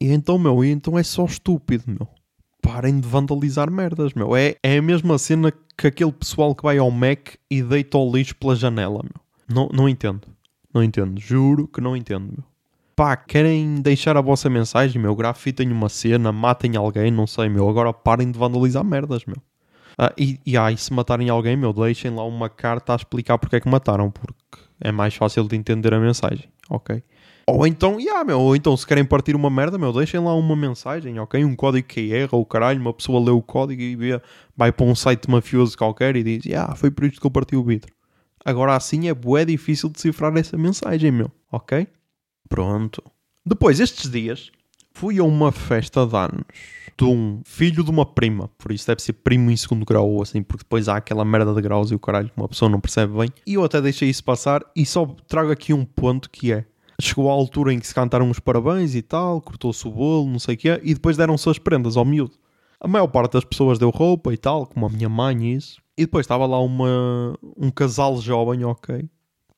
E 0.00 0.12
então, 0.12 0.38
meu, 0.38 0.62
então 0.62 0.98
é 0.98 1.02
só 1.02 1.24
estúpido, 1.24 1.84
meu. 1.86 2.06
Parem 2.60 3.00
de 3.00 3.08
vandalizar 3.08 3.70
merdas, 3.70 4.12
meu. 4.12 4.36
É, 4.36 4.56
é 4.62 4.76
a 4.76 4.82
mesma 4.82 5.16
cena 5.18 5.52
que 5.76 5.86
aquele 5.86 6.12
pessoal 6.12 6.54
que 6.54 6.62
vai 6.62 6.78
ao 6.78 6.90
Mac 6.90 7.34
e 7.50 7.62
deita 7.62 7.96
o 7.96 8.10
lixo 8.10 8.36
pela 8.36 8.54
janela, 8.54 9.02
meu. 9.02 9.26
Não, 9.48 9.68
não 9.72 9.88
entendo. 9.88 10.28
Não 10.74 10.82
entendo. 10.82 11.18
Juro 11.18 11.66
que 11.66 11.80
não 11.80 11.96
entendo, 11.96 12.26
meu. 12.26 12.44
Pá, 12.94 13.16
querem 13.16 13.80
deixar 13.80 14.16
a 14.16 14.20
vossa 14.20 14.48
mensagem, 14.50 15.00
meu? 15.00 15.14
Grafitem 15.14 15.70
uma 15.70 15.88
cena, 15.88 16.32
matem 16.32 16.76
alguém, 16.76 17.10
não 17.10 17.26
sei, 17.26 17.48
meu. 17.48 17.68
Agora 17.68 17.92
parem 17.92 18.30
de 18.30 18.38
vandalizar 18.38 18.84
merdas, 18.84 19.24
meu. 19.24 19.36
Ah, 19.98 20.12
e, 20.16 20.38
e, 20.44 20.56
ah, 20.56 20.70
e 20.70 20.76
se 20.76 20.92
matarem 20.92 21.28
alguém, 21.30 21.56
meu, 21.56 21.72
deixem 21.72 22.10
lá 22.10 22.24
uma 22.24 22.48
carta 22.50 22.92
a 22.92 22.96
explicar 22.96 23.38
porque 23.38 23.56
é 23.56 23.60
que 23.60 23.68
mataram, 23.68 24.10
porque 24.10 24.65
é 24.80 24.92
mais 24.92 25.14
fácil 25.14 25.44
de 25.44 25.56
entender 25.56 25.92
a 25.94 26.00
mensagem, 26.00 26.48
ok? 26.68 27.02
Ou 27.48 27.66
então, 27.66 28.00
yeah, 28.00 28.24
meu, 28.24 28.40
ou 28.40 28.56
então 28.56 28.76
se 28.76 28.86
querem 28.86 29.04
partir 29.04 29.36
uma 29.36 29.48
merda, 29.48 29.78
meu, 29.78 29.92
deixem 29.92 30.18
lá 30.18 30.34
uma 30.34 30.56
mensagem, 30.56 31.18
ok? 31.20 31.44
Um 31.44 31.54
código 31.54 31.86
que 31.86 32.12
erra, 32.12 32.30
ou 32.32 32.44
caralho, 32.44 32.80
uma 32.80 32.92
pessoa 32.92 33.24
lê 33.24 33.30
o 33.30 33.40
código 33.40 33.80
e 33.80 33.94
vê, 33.94 34.20
vai 34.56 34.72
para 34.72 34.84
um 34.84 34.94
site 34.94 35.30
mafioso 35.30 35.78
qualquer 35.78 36.16
e 36.16 36.24
diz, 36.24 36.44
yeah, 36.44 36.74
foi 36.74 36.90
por 36.90 37.04
isto 37.04 37.20
que 37.20 37.26
eu 37.26 37.30
parti 37.30 37.54
o 37.54 37.62
vidro. 37.62 37.94
Agora 38.44 38.74
assim 38.74 39.08
é 39.08 39.14
bué 39.14 39.44
difícil 39.44 39.88
decifrar 39.88 40.36
essa 40.36 40.56
mensagem, 40.56 41.10
meu, 41.10 41.30
ok? 41.50 41.86
Pronto. 42.48 43.02
Depois, 43.44 43.78
estes 43.78 44.10
dias, 44.10 44.50
fui 44.92 45.18
a 45.18 45.24
uma 45.24 45.52
festa 45.52 46.04
de 46.04 46.16
anos 46.16 46.75
de 46.98 47.04
um 47.04 47.42
filho 47.44 47.84
de 47.84 47.90
uma 47.90 48.06
prima, 48.06 48.48
por 48.56 48.72
isso 48.72 48.86
deve 48.86 49.02
ser 49.02 49.12
primo 49.12 49.50
em 49.50 49.56
segundo 49.56 49.84
grau 49.84 50.08
ou 50.08 50.22
assim, 50.22 50.42
porque 50.42 50.64
depois 50.64 50.88
há 50.88 50.96
aquela 50.96 51.24
merda 51.24 51.52
de 51.52 51.60
graus 51.60 51.90
e 51.90 51.94
o 51.94 51.98
caralho 51.98 52.28
que 52.28 52.36
uma 52.36 52.48
pessoa 52.48 52.70
não 52.70 52.80
percebe 52.80 53.16
bem. 53.18 53.28
E 53.46 53.54
eu 53.54 53.64
até 53.64 53.80
deixei 53.80 54.08
isso 54.08 54.24
passar 54.24 54.62
e 54.74 54.86
só 54.86 55.06
trago 55.28 55.50
aqui 55.50 55.74
um 55.74 55.84
ponto 55.84 56.30
que 56.30 56.52
é 56.52 56.64
Chegou 57.00 57.28
à 57.30 57.32
altura 57.32 57.74
em 57.74 57.78
que 57.78 57.86
se 57.86 57.94
cantaram 57.94 58.30
os 58.30 58.40
parabéns 58.40 58.94
e 58.94 59.02
tal, 59.02 59.40
cortou-se 59.42 59.86
o 59.86 59.90
bolo, 59.90 60.30
não 60.30 60.38
sei 60.38 60.54
o 60.54 60.58
quê, 60.58 60.80
e 60.82 60.94
depois 60.94 61.16
deram-se 61.16 61.48
as 61.48 61.58
prendas 61.58 61.96
ao 61.96 62.06
miúdo. 62.06 62.32
A 62.80 62.88
maior 62.88 63.06
parte 63.06 63.34
das 63.34 63.44
pessoas 63.44 63.78
deu 63.78 63.90
roupa 63.90 64.32
e 64.32 64.36
tal, 64.36 64.66
como 64.66 64.86
a 64.86 64.88
minha 64.88 65.08
mãe 65.08 65.36
e 65.44 65.54
isso. 65.54 65.78
E 65.96 66.02
depois 66.02 66.24
estava 66.24 66.46
lá 66.46 66.58
uma, 66.58 67.34
um 67.56 67.70
casal 67.70 68.18
jovem, 68.20 68.64
ok, 68.64 69.08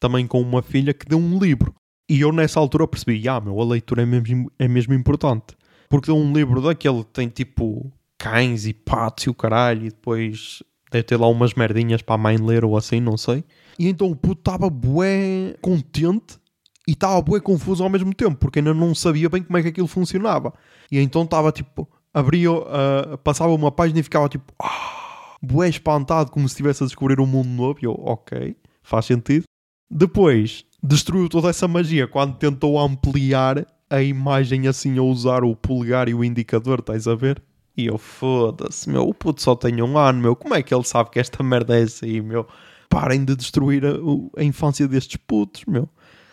também 0.00 0.26
com 0.26 0.40
uma 0.40 0.62
filha 0.62 0.92
que 0.92 1.06
deu 1.06 1.18
um 1.18 1.38
livro. 1.38 1.74
E 2.08 2.20
eu 2.20 2.32
nessa 2.32 2.58
altura 2.58 2.88
percebi, 2.88 3.28
ah, 3.28 3.40
meu, 3.40 3.60
a 3.60 3.64
leitura 3.64 4.02
é 4.02 4.06
mesmo, 4.06 4.50
é 4.58 4.66
mesmo 4.66 4.94
importante. 4.94 5.56
Porque 5.88 6.10
um 6.10 6.32
livro 6.32 6.60
daquele 6.60 7.02
que 7.04 7.10
tem 7.12 7.28
tipo 7.28 7.90
cães 8.18 8.66
e 8.66 8.74
patos 8.74 9.24
e 9.24 9.30
o 9.30 9.34
caralho, 9.34 9.86
e 9.86 9.90
depois 9.90 10.62
deve 10.90 11.04
ter 11.04 11.16
lá 11.16 11.28
umas 11.28 11.54
merdinhas 11.54 12.02
para 12.02 12.16
a 12.16 12.18
mãe 12.18 12.36
ler 12.36 12.64
ou 12.64 12.76
assim, 12.76 13.00
não 13.00 13.16
sei. 13.16 13.44
E 13.78 13.88
então 13.88 14.10
o 14.10 14.16
puto 14.16 14.40
estava 14.40 14.68
bué 14.68 15.54
contente 15.60 16.38
e 16.86 16.92
estava 16.92 17.20
bué 17.22 17.40
confuso 17.40 17.82
ao 17.82 17.90
mesmo 17.90 18.12
tempo, 18.14 18.36
porque 18.36 18.58
ainda 18.58 18.74
não 18.74 18.94
sabia 18.94 19.28
bem 19.28 19.42
como 19.42 19.56
é 19.58 19.62
que 19.62 19.68
aquilo 19.68 19.86
funcionava. 19.86 20.52
E 20.90 20.98
então 20.98 21.22
estava 21.22 21.52
tipo, 21.52 21.88
abria, 22.12 22.50
uh, 22.50 23.18
passava 23.22 23.52
uma 23.52 23.70
página 23.70 24.00
e 24.00 24.02
ficava 24.02 24.28
tipo, 24.28 24.52
ah, 24.60 25.36
bué 25.42 25.68
espantado, 25.68 26.30
como 26.30 26.48
se 26.48 26.54
estivesse 26.54 26.82
a 26.82 26.86
descobrir 26.86 27.20
um 27.20 27.26
mundo 27.26 27.48
novo. 27.48 27.78
E 27.80 27.84
eu, 27.84 27.92
ok, 27.92 28.56
faz 28.82 29.04
sentido. 29.06 29.44
Depois, 29.90 30.64
destruiu 30.82 31.28
toda 31.28 31.48
essa 31.48 31.68
magia 31.68 32.06
quando 32.06 32.36
tentou 32.36 32.78
ampliar 32.78 33.66
a 33.90 34.02
imagem 34.02 34.68
assim 34.68 34.98
a 34.98 35.02
usar 35.02 35.44
o 35.44 35.56
polegar 35.56 36.08
e 36.08 36.14
o 36.14 36.24
indicador, 36.24 36.80
estás 36.80 37.06
a 37.06 37.14
ver? 37.14 37.42
E 37.76 37.86
eu, 37.86 37.96
foda-se, 37.96 38.90
meu, 38.90 39.08
o 39.08 39.14
puto 39.14 39.40
só 39.40 39.54
tem 39.54 39.80
um 39.80 39.96
ano, 39.96 40.20
meu. 40.20 40.34
Como 40.36 40.54
é 40.54 40.62
que 40.62 40.74
ele 40.74 40.84
sabe 40.84 41.10
que 41.10 41.20
esta 41.20 41.42
merda 41.42 41.78
é 41.78 41.82
assim, 41.82 42.20
meu? 42.20 42.46
Parem 42.88 43.24
de 43.24 43.36
destruir 43.36 43.84
a, 43.86 43.92
a 44.36 44.42
infância 44.42 44.88
destes 44.88 45.16
putos, 45.16 45.64
meu. 45.66 45.88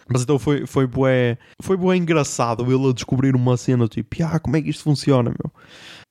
Mas 0.07 0.21
então 0.23 0.37
foi, 0.37 0.65
foi 0.65 0.85
bué, 0.85 1.37
foi 1.61 1.75
bué 1.77 1.95
engraçado 1.97 2.63
ele 2.71 2.89
a 2.89 2.93
descobrir 2.93 3.35
uma 3.35 3.57
cena 3.57 3.87
tipo, 3.87 4.15
ah, 4.23 4.39
como 4.39 4.55
é 4.55 4.61
que 4.61 4.69
isto 4.69 4.83
funciona, 4.83 5.29
meu? 5.29 5.51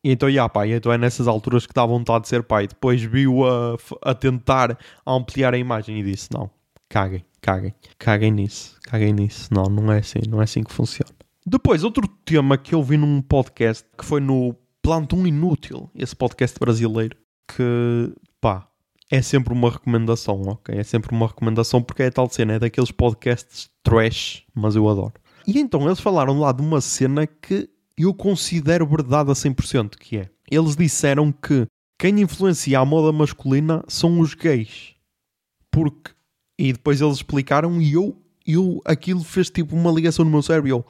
E 0.04 0.10
então, 0.10 0.28
yeah, 0.28 0.48
pá, 0.48 0.66
então 0.66 0.92
é 0.92 0.98
nessas 0.98 1.26
alturas 1.26 1.66
que 1.66 1.72
dá 1.72 1.86
vontade 1.86 2.24
de 2.24 2.28
ser 2.28 2.42
pai. 2.42 2.66
Depois 2.66 3.02
viu 3.02 3.44
a, 3.46 3.76
a 4.02 4.14
tentar 4.14 4.78
ampliar 5.06 5.54
a 5.54 5.58
imagem 5.58 5.98
e 5.98 6.02
disse, 6.02 6.28
não, 6.32 6.50
caguem, 6.88 7.24
caguem, 7.40 7.74
caguem 7.98 8.30
nisso, 8.30 8.78
caguem 8.82 9.12
nisso. 9.12 9.48
Não, 9.52 9.64
não 9.64 9.92
é 9.92 9.98
assim, 9.98 10.20
não 10.28 10.40
é 10.40 10.44
assim 10.44 10.62
que 10.62 10.72
funciona. 10.72 11.23
Depois, 11.46 11.84
outro 11.84 12.08
tema 12.24 12.56
que 12.56 12.74
eu 12.74 12.82
vi 12.82 12.96
num 12.96 13.20
podcast, 13.20 13.84
que 13.98 14.04
foi 14.04 14.18
no 14.18 14.56
Plantão 14.80 15.26
Inútil, 15.26 15.90
esse 15.94 16.16
podcast 16.16 16.58
brasileiro, 16.58 17.18
que, 17.46 18.14
pá, 18.40 18.66
é 19.10 19.20
sempre 19.20 19.52
uma 19.52 19.70
recomendação, 19.70 20.40
ok? 20.40 20.74
É 20.74 20.82
sempre 20.82 21.14
uma 21.14 21.26
recomendação 21.26 21.82
porque 21.82 22.04
é 22.04 22.10
tal 22.10 22.30
cena, 22.30 22.54
é 22.54 22.58
daqueles 22.58 22.90
podcasts 22.90 23.68
trash, 23.82 24.42
mas 24.54 24.74
eu 24.74 24.88
adoro. 24.88 25.12
E 25.46 25.58
então 25.58 25.84
eles 25.84 26.00
falaram 26.00 26.40
lá 26.40 26.50
de 26.50 26.62
uma 26.62 26.80
cena 26.80 27.26
que 27.26 27.68
eu 27.98 28.14
considero 28.14 28.86
verdade 28.86 29.30
a 29.30 29.34
100%, 29.34 29.96
que 29.96 30.16
é, 30.16 30.30
eles 30.50 30.74
disseram 30.74 31.30
que 31.30 31.66
quem 31.98 32.22
influencia 32.22 32.78
a 32.78 32.84
moda 32.86 33.12
masculina 33.12 33.84
são 33.86 34.18
os 34.18 34.32
gays. 34.32 34.94
Porque, 35.70 36.10
e 36.58 36.72
depois 36.72 37.02
eles 37.02 37.16
explicaram 37.16 37.82
e 37.82 37.92
eu, 37.92 38.16
eu 38.46 38.80
aquilo 38.84 39.22
fez 39.22 39.50
tipo 39.50 39.76
uma 39.76 39.92
ligação 39.92 40.24
no 40.24 40.30
meu 40.30 40.42
cérebro 40.42 40.68
eu, 40.68 40.86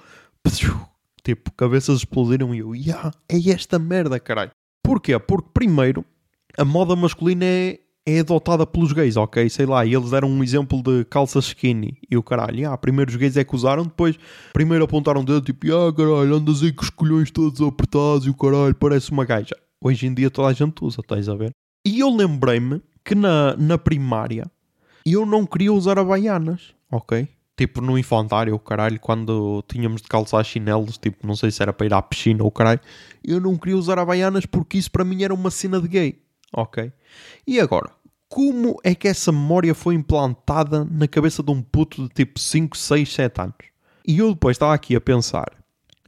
tipo, 1.22 1.50
cabeças 1.52 1.98
explodiram 1.98 2.54
e 2.54 2.58
eu, 2.58 2.74
yeah, 2.74 3.10
é 3.28 3.50
esta 3.50 3.78
merda, 3.78 4.20
caralho. 4.20 4.50
Porquê? 4.82 5.18
Porque 5.18 5.48
primeiro, 5.52 6.04
a 6.58 6.64
moda 6.64 6.94
masculina 6.94 7.44
é, 7.44 7.80
é 8.06 8.20
adotada 8.20 8.66
pelos 8.66 8.92
gays, 8.92 9.16
ok? 9.16 9.48
Sei 9.48 9.64
lá, 9.64 9.84
eles 9.84 10.10
deram 10.10 10.28
um 10.28 10.44
exemplo 10.44 10.82
de 10.82 11.04
calça 11.06 11.38
skinny 11.38 11.98
e 12.10 12.16
o 12.16 12.22
caralho, 12.22 12.70
ah, 12.70 12.76
primeiro 12.76 13.10
os 13.10 13.16
gays 13.16 13.36
é 13.36 13.44
que 13.44 13.54
usaram, 13.54 13.84
depois 13.84 14.18
primeiro 14.52 14.84
apontaram 14.84 15.22
o 15.22 15.24
dedo 15.24 15.40
tipo, 15.40 15.66
ah, 15.74 15.92
caralho, 15.92 16.34
andas 16.34 16.62
aí 16.62 16.72
com 16.72 16.82
os 16.82 16.90
colhões 16.90 17.30
todos 17.30 17.60
apertados 17.60 18.26
e 18.26 18.30
o 18.30 18.34
caralho, 18.34 18.74
parece 18.74 19.10
uma 19.10 19.24
gaja. 19.24 19.56
Hoje 19.80 20.06
em 20.06 20.14
dia 20.14 20.30
toda 20.30 20.48
a 20.48 20.52
gente 20.52 20.84
usa, 20.84 21.00
estás 21.00 21.28
a 21.28 21.34
ver? 21.34 21.50
E 21.86 22.00
eu 22.00 22.14
lembrei-me 22.14 22.82
que 23.04 23.14
na, 23.14 23.56
na 23.56 23.78
primária 23.78 24.50
eu 25.06 25.26
não 25.26 25.44
queria 25.44 25.72
usar 25.72 25.98
havaianas, 25.98 26.74
ok? 26.90 27.28
Tipo 27.56 27.80
no 27.80 27.96
infantário, 27.96 28.58
caralho, 28.58 28.98
quando 28.98 29.62
tínhamos 29.68 30.02
de 30.02 30.08
calçar 30.08 30.42
chinelos, 30.44 30.98
tipo, 30.98 31.24
não 31.26 31.36
sei 31.36 31.50
se 31.50 31.62
era 31.62 31.72
para 31.72 31.86
ir 31.86 31.94
à 31.94 32.02
piscina 32.02 32.42
ou 32.42 32.50
caralho, 32.50 32.80
eu 33.22 33.40
não 33.40 33.56
queria 33.56 33.76
usar 33.76 33.98
havaianas 33.98 34.44
porque 34.44 34.76
isso 34.76 34.90
para 34.90 35.04
mim 35.04 35.22
era 35.22 35.32
uma 35.32 35.50
cena 35.50 35.80
de 35.80 35.86
gay. 35.86 36.22
Ok? 36.52 36.92
E 37.46 37.60
agora, 37.60 37.90
como 38.28 38.76
é 38.82 38.94
que 38.94 39.06
essa 39.06 39.30
memória 39.30 39.74
foi 39.74 39.94
implantada 39.94 40.84
na 40.84 41.06
cabeça 41.06 41.42
de 41.42 41.50
um 41.52 41.62
puto 41.62 42.02
de 42.02 42.08
tipo 42.08 42.40
5, 42.40 42.76
6, 42.76 43.12
7 43.12 43.40
anos? 43.40 43.54
E 44.06 44.18
eu 44.18 44.32
depois 44.34 44.56
estava 44.56 44.74
aqui 44.74 44.96
a 44.96 45.00
pensar, 45.00 45.52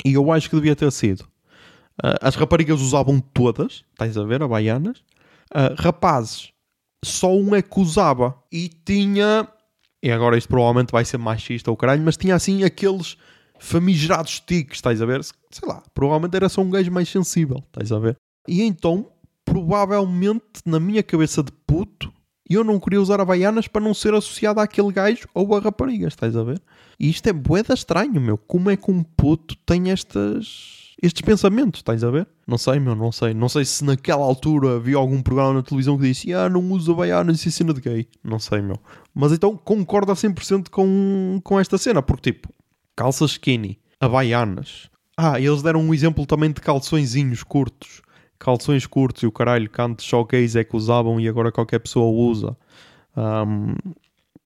e 0.04 0.12
eu 0.14 0.30
acho 0.32 0.50
que 0.50 0.56
devia 0.56 0.76
ter 0.76 0.90
sido. 0.92 1.22
Uh, 2.02 2.18
as 2.20 2.34
raparigas 2.34 2.80
usavam 2.80 3.20
todas, 3.20 3.84
estás 3.92 4.18
a 4.18 4.24
ver, 4.24 4.42
a 4.42 4.48
baianas. 4.48 4.98
Uh, 5.50 5.74
rapazes, 5.78 6.52
só 7.04 7.32
um 7.34 7.54
é 7.54 7.62
que 7.62 7.80
usava. 7.80 8.36
E 8.52 8.68
tinha. 8.68 9.48
E 10.02 10.10
agora 10.10 10.36
isto 10.36 10.48
provavelmente 10.48 10.92
vai 10.92 11.04
ser 11.04 11.18
machista 11.18 11.70
ou 11.70 11.76
caralho, 11.76 12.02
mas 12.02 12.16
tinha 12.16 12.34
assim 12.34 12.64
aqueles 12.64 13.16
famigerados 13.58 14.40
tiques, 14.40 14.78
estás 14.78 15.00
a 15.00 15.06
ver? 15.06 15.24
Sei 15.24 15.66
lá, 15.66 15.82
provavelmente 15.94 16.36
era 16.36 16.48
só 16.48 16.60
um 16.60 16.70
gajo 16.70 16.92
mais 16.92 17.08
sensível, 17.08 17.58
estás 17.66 17.90
a 17.90 17.98
ver? 17.98 18.16
E 18.46 18.62
então 18.62 19.10
provavelmente 19.44 20.60
na 20.64 20.78
minha 20.78 21.02
cabeça 21.02 21.42
de 21.42 21.52
puto 21.66 22.12
eu 22.48 22.62
não 22.62 22.78
queria 22.78 23.00
usar 23.00 23.20
havaianas 23.20 23.66
para 23.66 23.80
não 23.80 23.92
ser 23.92 24.14
associado 24.14 24.60
àquele 24.60 24.92
gajo 24.92 25.26
ou 25.34 25.54
a 25.56 25.60
rapariga, 25.60 26.06
estás 26.06 26.36
a 26.36 26.44
ver? 26.44 26.62
E 26.98 27.08
isto 27.08 27.26
é 27.26 27.32
boeda 27.32 27.74
estranho, 27.74 28.20
meu. 28.20 28.38
Como 28.38 28.70
é 28.70 28.76
que 28.76 28.90
um 28.90 29.02
puto 29.02 29.56
tem 29.66 29.90
estas, 29.90 30.85
estes 31.02 31.22
pensamentos, 31.22 31.80
estás 31.80 32.02
a 32.02 32.10
ver? 32.10 32.26
Não 32.46 32.56
sei, 32.56 32.80
meu, 32.80 32.94
não 32.94 33.12
sei. 33.12 33.34
Não 33.34 33.48
sei 33.48 33.64
se 33.64 33.84
naquela 33.84 34.24
altura 34.24 34.76
havia 34.76 34.96
algum 34.96 35.20
programa 35.22 35.54
na 35.54 35.62
televisão 35.62 35.96
que 35.98 36.04
disse 36.04 36.32
ah, 36.32 36.48
não 36.48 36.70
usa 36.72 36.92
havaianas 36.92 37.44
e 37.44 37.52
cena 37.52 37.74
de 37.74 37.80
gay. 37.80 38.08
Não 38.24 38.38
sei, 38.38 38.62
meu. 38.62 38.80
Mas 39.14 39.32
então 39.32 39.56
concordo 39.56 40.12
a 40.12 40.14
100% 40.14 40.70
com, 40.70 41.40
com 41.44 41.60
esta 41.60 41.76
cena, 41.76 42.02
porque 42.02 42.32
tipo, 42.32 42.48
calças 42.94 43.32
skinny, 43.32 43.78
havaianas. 44.00 44.88
Ah, 45.16 45.40
eles 45.40 45.62
deram 45.62 45.80
um 45.80 45.94
exemplo 45.94 46.26
também 46.26 46.50
de 46.50 46.60
calçõezinhos 46.60 47.42
curtos 47.42 48.02
calções 48.38 48.86
curtos 48.86 49.22
e 49.22 49.26
o 49.26 49.32
caralho, 49.32 49.70
só 49.98 50.22
gays 50.24 50.56
é 50.56 50.64
que 50.64 50.76
usavam 50.76 51.20
e 51.20 51.28
agora 51.28 51.52
qualquer 51.52 51.78
pessoa 51.80 52.06
usa. 52.06 52.56
Um, 53.16 53.74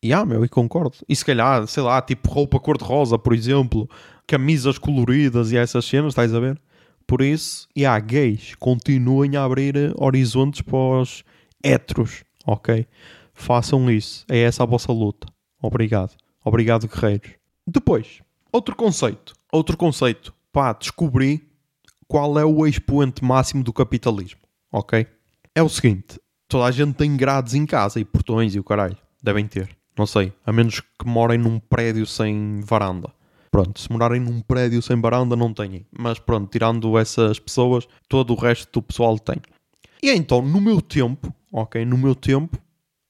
yeah, 0.05 0.25
meu, 0.25 0.45
e 0.45 0.49
concordo. 0.49 0.97
E 1.09 1.15
se 1.15 1.25
calhar, 1.25 1.67
sei 1.67 1.83
lá, 1.83 2.01
tipo 2.01 2.31
roupa 2.31 2.59
cor-de-rosa, 2.59 3.19
por 3.19 3.35
exemplo, 3.35 3.89
camisas 4.27 4.79
coloridas 4.79 5.53
e 5.53 5.57
essas 5.57 5.85
cenas, 5.85 6.13
estás 6.13 6.35
a 6.35 6.41
ver? 6.41 6.61
Por 7.07 7.23
isso, 7.23 7.69
e 7.75 7.81
yeah, 7.81 7.99
gays, 7.99 8.55
continuem 8.55 9.37
a 9.37 9.45
abrir 9.45 9.75
horizontes 9.97 10.63
para 10.63 11.01
os 11.01 11.25
heteros, 11.63 12.25
ok? 12.47 12.87
Façam 13.35 13.91
isso. 13.91 14.25
É 14.29 14.39
essa 14.39 14.63
a 14.63 14.67
vossa 14.67 14.93
luta. 14.93 15.27
Obrigado. 15.61 16.15
Obrigado, 16.45 16.87
guerreiros. 16.87 17.33
Depois, 17.67 18.21
outro 18.53 18.77
conceito. 18.77 19.35
Outro 19.53 19.77
conceito. 19.77 20.33
Pá, 20.53 20.73
descobri 20.73 21.49
qual 22.07 22.39
é 22.39 22.45
o 22.45 22.67
expoente 22.67 23.25
máximo 23.25 23.63
do 23.63 23.73
capitalismo, 23.73 24.41
ok? 24.73 25.07
É 25.55 25.63
o 25.63 25.69
seguinte, 25.69 26.19
toda 26.49 26.65
a 26.65 26.71
gente 26.71 26.95
tem 26.95 27.17
grades 27.17 27.55
em 27.55 27.65
casa 27.65 28.01
e 28.01 28.05
portões 28.05 28.55
e 28.55 28.59
o 28.59 28.65
caralho, 28.65 28.97
devem 29.23 29.47
ter, 29.47 29.69
não 29.97 30.07
sei, 30.07 30.33
a 30.45 30.53
menos 30.53 30.81
que 30.81 31.07
morem 31.07 31.39
num 31.39 31.59
prédio 31.59 32.07
sem 32.07 32.61
varanda. 32.61 33.11
Pronto, 33.51 33.81
se 33.81 33.91
morarem 33.91 34.21
num 34.21 34.41
prédio 34.41 34.81
sem 34.81 35.01
varanda 35.01 35.35
não 35.35 35.53
têm, 35.53 35.85
mas 35.91 36.19
pronto, 36.19 36.51
tirando 36.51 36.97
essas 36.97 37.39
pessoas, 37.39 37.87
todo 38.09 38.33
o 38.33 38.37
resto 38.37 38.71
do 38.73 38.83
pessoal 38.83 39.19
tem. 39.19 39.37
E 40.03 40.11
então, 40.11 40.41
no 40.41 40.61
meu 40.61 40.81
tempo, 40.81 41.35
ok, 41.53 41.85
no 41.85 41.99
meu 41.99 42.15
tempo, 42.15 42.59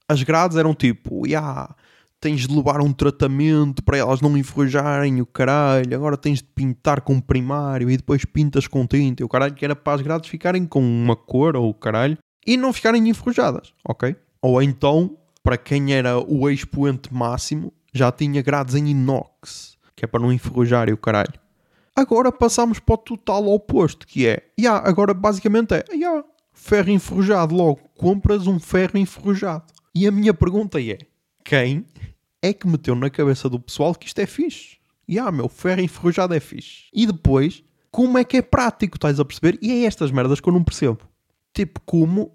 as 0.07 0.23
grades 0.23 0.57
eram 0.57 0.73
tipo, 0.73 1.25
yeah, 1.27 1.73
tens 2.19 2.47
de 2.47 2.55
levar 2.55 2.81
um 2.81 2.91
tratamento 2.91 3.83
para 3.83 3.97
elas 3.97 4.19
não 4.19 4.37
enferrujarem 4.37 5.21
o 5.21 5.25
caralho, 5.25 5.95
agora 5.95 6.17
tens 6.17 6.39
de 6.39 6.45
pintar 6.45 7.01
com 7.01 7.19
primário 7.19 7.89
e 7.89 7.97
depois 7.97 8.25
pintas 8.25 8.67
com 8.67 8.85
tinta 8.85 9.23
o 9.23 9.29
caralho, 9.29 9.55
que 9.55 9.65
era 9.65 9.75
para 9.75 9.93
as 9.93 10.01
grades 10.01 10.29
ficarem 10.29 10.65
com 10.65 10.81
uma 10.81 11.15
cor 11.15 11.55
ou 11.55 11.69
o 11.69 11.73
caralho 11.73 12.17
e 12.45 12.57
não 12.57 12.73
ficarem 12.73 13.09
enferrujadas, 13.09 13.73
ok? 13.83 14.15
Ou 14.41 14.61
então, 14.61 15.17
para 15.43 15.57
quem 15.57 15.93
era 15.93 16.19
o 16.19 16.49
expoente 16.49 17.13
máximo, 17.13 17.73
já 17.93 18.11
tinha 18.11 18.41
grades 18.41 18.75
em 18.75 18.87
inox, 18.89 19.77
que 19.95 20.05
é 20.05 20.07
para 20.07 20.19
não 20.19 20.31
enferrujar 20.31 20.89
e 20.89 20.93
o 20.93 20.97
caralho. 20.97 21.33
Agora 21.95 22.31
passamos 22.31 22.79
para 22.79 22.95
o 22.95 22.97
total 22.97 23.47
oposto, 23.47 24.07
que 24.07 24.25
é, 24.25 24.43
yeah, 24.59 24.87
agora 24.87 25.13
basicamente 25.13 25.73
é, 25.73 25.83
yeah, 25.91 26.23
ferro 26.53 26.89
enferrujado, 26.89 27.53
logo 27.53 27.81
compras 27.95 28.47
um 28.47 28.59
ferro 28.59 28.97
enferrujado. 28.97 29.65
E 29.93 30.07
a 30.07 30.11
minha 30.11 30.33
pergunta 30.33 30.81
é, 30.81 30.97
quem 31.43 31.85
é 32.41 32.53
que 32.53 32.67
meteu 32.67 32.95
na 32.95 33.09
cabeça 33.09 33.49
do 33.49 33.59
pessoal 33.59 33.93
que 33.93 34.07
isto 34.07 34.19
é 34.19 34.25
fixe. 34.25 34.77
E 35.07 35.19
ah, 35.19 35.31
meu, 35.31 35.49
ferro 35.49 35.81
enferrujado 35.81 36.33
é 36.33 36.39
fixe. 36.39 36.85
E 36.93 37.05
depois, 37.05 37.63
como 37.91 38.17
é 38.17 38.23
que 38.23 38.37
é 38.37 38.41
prático, 38.41 38.95
estás 38.95 39.19
a 39.19 39.25
perceber? 39.25 39.59
E 39.61 39.71
é 39.71 39.85
estas 39.85 40.11
merdas 40.11 40.39
que 40.39 40.47
eu 40.47 40.53
não 40.53 40.63
percebo. 40.63 40.99
Tipo, 41.53 41.81
como 41.81 42.31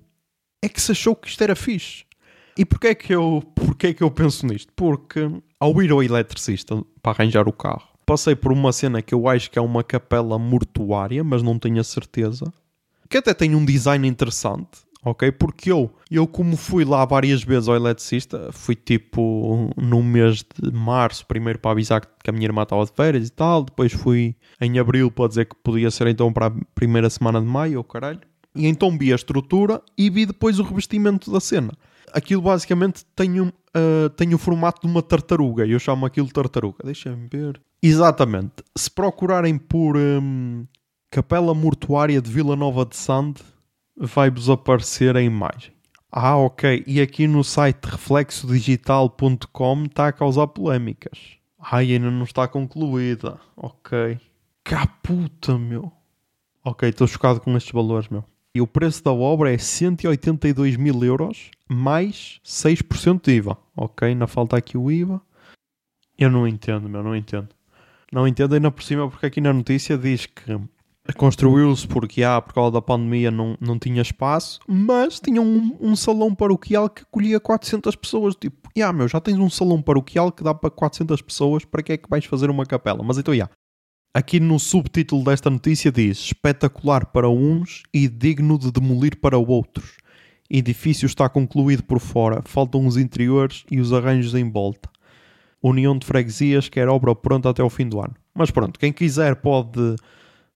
é 0.62 0.68
que 0.68 0.80
se 0.80 0.92
achou 0.92 1.16
que 1.16 1.28
isto 1.28 1.42
era 1.42 1.56
fixe? 1.56 2.04
E 2.56 2.64
porquê 2.64 2.88
é 2.88 2.94
que 2.94 3.14
eu, 3.14 3.42
porquê 3.54 3.88
é 3.88 3.94
que 3.94 4.02
eu 4.02 4.10
penso 4.10 4.46
nisto? 4.46 4.72
Porque 4.74 5.30
ao 5.60 5.82
ir 5.82 5.90
ao 5.90 6.02
eletricista 6.02 6.82
para 7.02 7.12
arranjar 7.12 7.48
o 7.48 7.52
carro, 7.52 7.88
passei 8.04 8.34
por 8.34 8.52
uma 8.52 8.72
cena 8.72 9.02
que 9.02 9.14
eu 9.14 9.28
acho 9.28 9.50
que 9.50 9.58
é 9.58 9.62
uma 9.62 9.84
capela 9.84 10.38
mortuária, 10.38 11.22
mas 11.22 11.42
não 11.42 11.58
tenho 11.58 11.80
a 11.80 11.84
certeza. 11.84 12.52
Que 13.08 13.18
até 13.18 13.34
tem 13.34 13.54
um 13.54 13.64
design 13.64 14.06
interessante 14.08 14.86
ok? 15.06 15.30
Porque 15.30 15.70
eu, 15.70 15.90
eu 16.10 16.26
como 16.26 16.56
fui 16.56 16.84
lá 16.84 17.04
várias 17.04 17.42
vezes 17.42 17.68
ao 17.68 17.76
eletricista, 17.76 18.50
fui 18.52 18.74
tipo 18.74 19.72
no 19.76 20.02
mês 20.02 20.44
de 20.60 20.72
março, 20.72 21.24
primeiro 21.26 21.58
para 21.58 21.70
avisar 21.70 22.00
que 22.00 22.28
a 22.28 22.32
minha 22.32 22.46
irmã 22.46 22.64
estava 22.64 22.84
de 22.84 22.92
férias 22.92 23.28
e 23.28 23.30
tal, 23.30 23.62
depois 23.62 23.92
fui 23.92 24.34
em 24.60 24.78
abril 24.78 25.10
para 25.10 25.28
dizer 25.28 25.46
que 25.46 25.54
podia 25.62 25.90
ser 25.90 26.08
então 26.08 26.32
para 26.32 26.46
a 26.46 26.52
primeira 26.74 27.08
semana 27.08 27.40
de 27.40 27.46
maio, 27.46 27.80
oh 27.80 27.84
caralho. 27.84 28.20
E 28.54 28.66
então 28.66 28.96
vi 28.98 29.12
a 29.12 29.16
estrutura 29.16 29.80
e 29.96 30.10
vi 30.10 30.26
depois 30.26 30.58
o 30.58 30.64
revestimento 30.64 31.30
da 31.30 31.40
cena. 31.40 31.72
Aquilo 32.12 32.42
basicamente 32.42 33.04
tem, 33.14 33.40
um, 33.40 33.48
uh, 33.48 34.10
tem 34.16 34.34
o 34.34 34.38
formato 34.38 34.86
de 34.86 34.92
uma 34.92 35.02
tartaruga, 35.02 35.66
e 35.66 35.72
eu 35.72 35.78
chamo 35.78 36.06
aquilo 36.06 36.28
tartaruga. 36.28 36.78
Deixa-me 36.84 37.28
ver. 37.28 37.60
Exatamente. 37.82 38.54
Se 38.76 38.90
procurarem 38.90 39.58
por 39.58 39.96
um, 39.96 40.66
Capela 41.10 41.54
Mortuária 41.54 42.20
de 42.20 42.30
Vila 42.30 42.56
Nova 42.56 42.84
de 42.84 42.96
Sande, 42.96 43.42
vai-vos 43.96 44.50
aparecer 44.50 45.16
a 45.16 45.22
imagem. 45.22 45.72
Ah, 46.10 46.36
ok. 46.36 46.82
E 46.86 47.00
aqui 47.00 47.26
no 47.26 47.42
site 47.44 47.84
reflexodigital.com 47.84 49.84
está 49.84 50.08
a 50.08 50.12
causar 50.12 50.46
polémicas. 50.48 51.36
Ai, 51.58 51.92
ainda 51.92 52.10
não 52.10 52.24
está 52.24 52.48
concluída. 52.48 53.38
Ok. 53.56 54.18
Caputa, 54.64 55.58
meu. 55.58 55.92
Ok, 56.64 56.88
estou 56.88 57.06
chocado 57.06 57.40
com 57.40 57.56
estes 57.56 57.72
valores, 57.72 58.08
meu. 58.08 58.24
E 58.56 58.60
o 58.62 58.66
preço 58.66 59.04
da 59.04 59.12
obra 59.12 59.52
é 59.52 59.58
182 59.58 60.78
mil 60.78 61.04
euros 61.04 61.50
mais 61.68 62.40
6% 62.42 63.20
de 63.22 63.32
IVA. 63.32 63.58
Ok, 63.76 64.08
ainda 64.08 64.26
falta 64.26 64.56
aqui 64.56 64.78
o 64.78 64.90
IVA. 64.90 65.20
Eu 66.18 66.30
não 66.30 66.48
entendo, 66.48 66.88
meu, 66.88 67.02
não 67.02 67.14
entendo. 67.14 67.50
Não 68.10 68.26
entendo 68.26 68.54
ainda 68.54 68.70
por 68.70 68.82
cima 68.82 69.10
porque 69.10 69.26
aqui 69.26 69.42
na 69.42 69.52
notícia 69.52 69.98
diz 69.98 70.24
que 70.24 70.58
construiu-se 71.18 71.86
porque 71.86 72.22
ah, 72.22 72.40
por 72.40 72.54
causa 72.54 72.72
da 72.72 72.80
pandemia 72.80 73.30
não, 73.30 73.58
não 73.60 73.78
tinha 73.78 74.00
espaço, 74.00 74.58
mas 74.66 75.20
tinha 75.20 75.42
um, 75.42 75.76
um 75.78 75.94
salão 75.94 76.34
paroquial 76.34 76.88
que 76.88 77.02
acolhia 77.02 77.38
400 77.38 77.94
pessoas. 77.94 78.34
Tipo, 78.36 78.70
ah, 78.82 78.90
meu, 78.90 79.06
já 79.06 79.20
tens 79.20 79.38
um 79.38 79.50
salão 79.50 79.82
paroquial 79.82 80.32
que 80.32 80.42
dá 80.42 80.54
para 80.54 80.70
400 80.70 81.20
pessoas, 81.20 81.62
para 81.66 81.82
que 81.82 81.92
é 81.92 81.98
que 81.98 82.08
vais 82.08 82.24
fazer 82.24 82.48
uma 82.48 82.64
capela? 82.64 83.02
Mas 83.02 83.18
então, 83.18 83.34
já. 83.34 83.50
Aqui 84.16 84.40
no 84.40 84.58
subtítulo 84.58 85.22
desta 85.22 85.50
notícia 85.50 85.92
diz: 85.92 86.16
espetacular 86.16 87.04
para 87.04 87.28
uns 87.28 87.82
e 87.92 88.08
digno 88.08 88.58
de 88.58 88.72
demolir 88.72 89.20
para 89.20 89.36
outros. 89.36 89.98
Edifício 90.48 91.04
está 91.04 91.28
concluído 91.28 91.84
por 91.84 92.00
fora, 92.00 92.40
faltam 92.46 92.86
os 92.86 92.96
interiores 92.96 93.66
e 93.70 93.78
os 93.78 93.92
arranjos 93.92 94.34
em 94.34 94.50
volta. 94.50 94.88
União 95.62 95.98
de 95.98 96.06
Freguesias 96.06 96.66
quer 96.70 96.88
obra 96.88 97.14
pronta 97.14 97.50
até 97.50 97.62
o 97.62 97.68
fim 97.68 97.86
do 97.86 98.00
ano. 98.00 98.14
Mas 98.34 98.50
pronto, 98.50 98.80
quem 98.80 98.90
quiser 98.90 99.36
pode, 99.36 99.96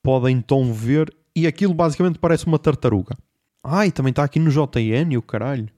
pode 0.02 0.32
então 0.32 0.72
ver. 0.72 1.14
E 1.36 1.46
aquilo 1.46 1.74
basicamente 1.74 2.18
parece 2.18 2.46
uma 2.46 2.58
tartaruga. 2.58 3.14
Ai, 3.62 3.92
também 3.92 4.10
está 4.10 4.24
aqui 4.24 4.38
no 4.40 4.50
JN, 4.50 5.18
o 5.18 5.22
caralho. 5.22 5.68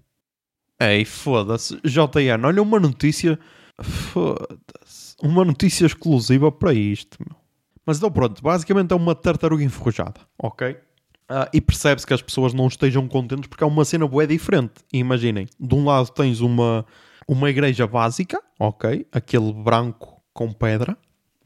Ei, 0.81 1.05
foda-se. 1.05 1.81
JN, 1.85 2.47
olha 2.47 2.63
uma 2.63 2.79
notícia. 2.79 3.37
Foda-se. 3.83 5.17
Uma 5.21 5.45
notícia 5.45 5.85
exclusiva 5.85 6.53
para 6.53 6.73
isto, 6.73 7.19
meu. 7.29 7.42
Mas 7.85 7.99
então 7.99 8.11
pronto, 8.11 8.43
basicamente 8.43 8.93
é 8.93 8.97
uma 8.97 9.15
tartaruga 9.15 9.65
enferrujada, 9.65 10.21
ok? 10.39 10.71
Uh, 10.71 11.49
e 11.53 11.61
percebe-se 11.61 12.07
que 12.07 12.15
as 12.15 12.23
pessoas 12.23 12.53
não 12.53 12.67
estejam 12.67 13.09
contentes 13.09 13.49
porque 13.49 13.65
é 13.65 13.67
uma 13.67 13.85
cena 13.85 14.07
bué 14.07 14.27
diferente. 14.27 14.75
Imaginem, 14.93 15.49
de 15.59 15.75
um 15.75 15.85
lado 15.85 16.11
tens 16.11 16.41
uma, 16.41 16.85
uma 17.27 17.49
igreja 17.49 17.87
básica, 17.87 18.41
ok? 18.59 19.07
Aquele 19.11 19.53
branco 19.53 20.23
com 20.33 20.53
pedra, 20.53 20.97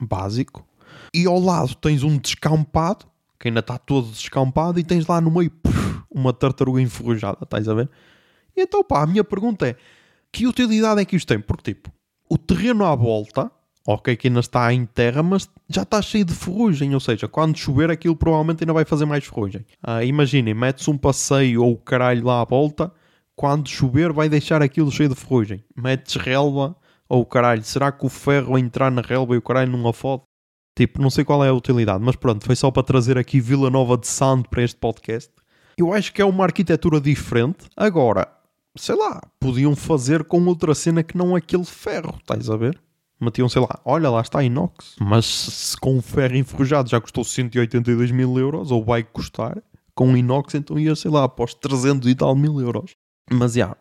básico. 0.01 0.67
E 1.15 1.27
ao 1.27 1.39
lado 1.39 1.75
tens 1.77 2.03
um 2.03 2.19
descampado, 2.19 3.07
que 3.39 3.49
ainda 3.49 3.61
está 3.61 3.79
todo 3.79 4.11
descampado, 4.11 4.79
e 4.81 4.85
tens 4.85 5.07
lá 5.07 5.21
no 5.21 5.31
meio 5.31 5.51
puf, 5.51 6.03
uma 6.11 6.33
tartaruga 6.33 6.81
enferrujada, 6.81 7.39
estás 7.43 7.69
a 7.69 7.75
ver? 7.75 7.89
E 8.57 8.63
então 8.63 8.83
pá, 8.83 9.03
a 9.03 9.07
minha 9.07 9.23
pergunta 9.23 9.69
é, 9.69 9.77
que 10.33 10.47
utilidade 10.47 11.01
é 11.01 11.05
que 11.05 11.17
isto 11.17 11.29
tem? 11.29 11.41
Porque 11.41 11.75
tipo, 11.75 11.93
o 12.29 12.37
terreno 12.37 12.85
à 12.85 12.95
volta 12.95 13.51
ok 13.87 14.17
que 14.17 14.29
ainda 14.29 14.41
está 14.41 14.73
em 14.73 14.85
terra, 14.85 15.23
mas 15.23 15.49
já 15.69 15.83
está 15.83 16.03
cheio 16.03 16.25
de 16.25 16.35
ferrugem, 16.35 16.93
ou 16.93 17.01
seja, 17.01 17.29
quando 17.29 17.57
chover 17.57 17.91
aquilo 17.91 18.17
provavelmente 18.17 18.65
ainda 18.65 18.73
vai 18.73 18.85
fazer 18.85 19.05
mais 19.05 19.25
ferrugem. 19.25 19.65
Ah, 19.83 20.05
imaginem, 20.05 20.55
metes 20.55 20.89
um 20.89 20.99
passeio 20.99 21.63
ou 21.63 21.73
o 21.73 21.79
caralho 21.79 22.25
lá 22.25 22.41
à 22.41 22.45
volta, 22.45 22.93
quando 23.37 23.69
chover 23.69 24.13
vai 24.13 24.29
deixar 24.29 24.63
aquilo 24.63 24.91
cheio 24.91 25.09
de 25.09 25.15
ferrugem. 25.15 25.65
Metes 25.77 26.17
relva 26.17 26.75
ou 27.09 27.23
o 27.23 27.27
caralho, 27.27 27.63
será 27.63 27.93
que 27.93 28.05
o 28.05 28.09
ferro 28.09 28.59
entrar 28.59 28.91
na 28.91 29.03
relva 29.03 29.35
e 29.35 29.39
o 29.39 29.43
caralho 29.43 29.71
não 29.71 29.89
a 29.89 29.93
fode? 29.93 30.23
Tipo, 30.77 31.01
não 31.01 31.09
sei 31.09 31.25
qual 31.25 31.43
é 31.45 31.49
a 31.49 31.55
utilidade, 31.55 32.05
mas 32.05 32.17
pronto, 32.17 32.45
foi 32.45 32.57
só 32.57 32.71
para 32.71 32.83
trazer 32.83 33.17
aqui 33.17 33.41
Vila 33.41 33.71
Nova 33.71 33.97
de 33.97 34.07
Sando 34.07 34.49
para 34.49 34.63
este 34.63 34.77
podcast. 34.79 35.31
Eu 35.79 35.93
acho 35.93 36.13
que 36.13 36.21
é 36.21 36.25
uma 36.25 36.45
arquitetura 36.45 37.01
diferente. 37.01 37.67
Agora, 37.77 38.29
sei 38.77 38.95
lá, 38.95 39.23
podiam 39.41 39.75
fazer 39.75 40.25
com 40.25 40.45
outra 40.47 40.75
cena 40.75 41.03
que 41.03 41.17
não 41.17 41.35
aquele 41.35 41.65
ferro, 41.65 42.15
estás 42.19 42.51
a 42.51 42.57
ver? 42.57 42.79
Metiam, 43.21 43.49
sei 43.49 43.63
lá, 43.63 43.81
olha 43.85 44.11
lá 44.11 44.21
está 44.21 44.43
inox, 44.43 44.97
mas 45.01 45.27
se 45.27 45.77
com 45.77 46.01
ferro 46.03 46.37
enferrujado 46.37 46.89
já 46.89 47.01
custou 47.01 47.25
182 47.25 48.11
mil 48.11 48.39
euros, 48.39 48.71
ou 48.71 48.85
vai 48.85 49.03
custar, 49.03 49.63
com 49.95 50.17
inox 50.17 50.55
então 50.55 50.79
ia, 50.79 50.95
sei 50.95 51.11
lá, 51.11 51.25
após 51.25 51.55
300 51.55 52.09
e 52.09 52.15
tal 52.15 52.35
mil 52.35 52.61
euros. 52.61 52.95
Mas, 53.31 53.55
já, 53.55 53.59
yeah, 53.59 53.77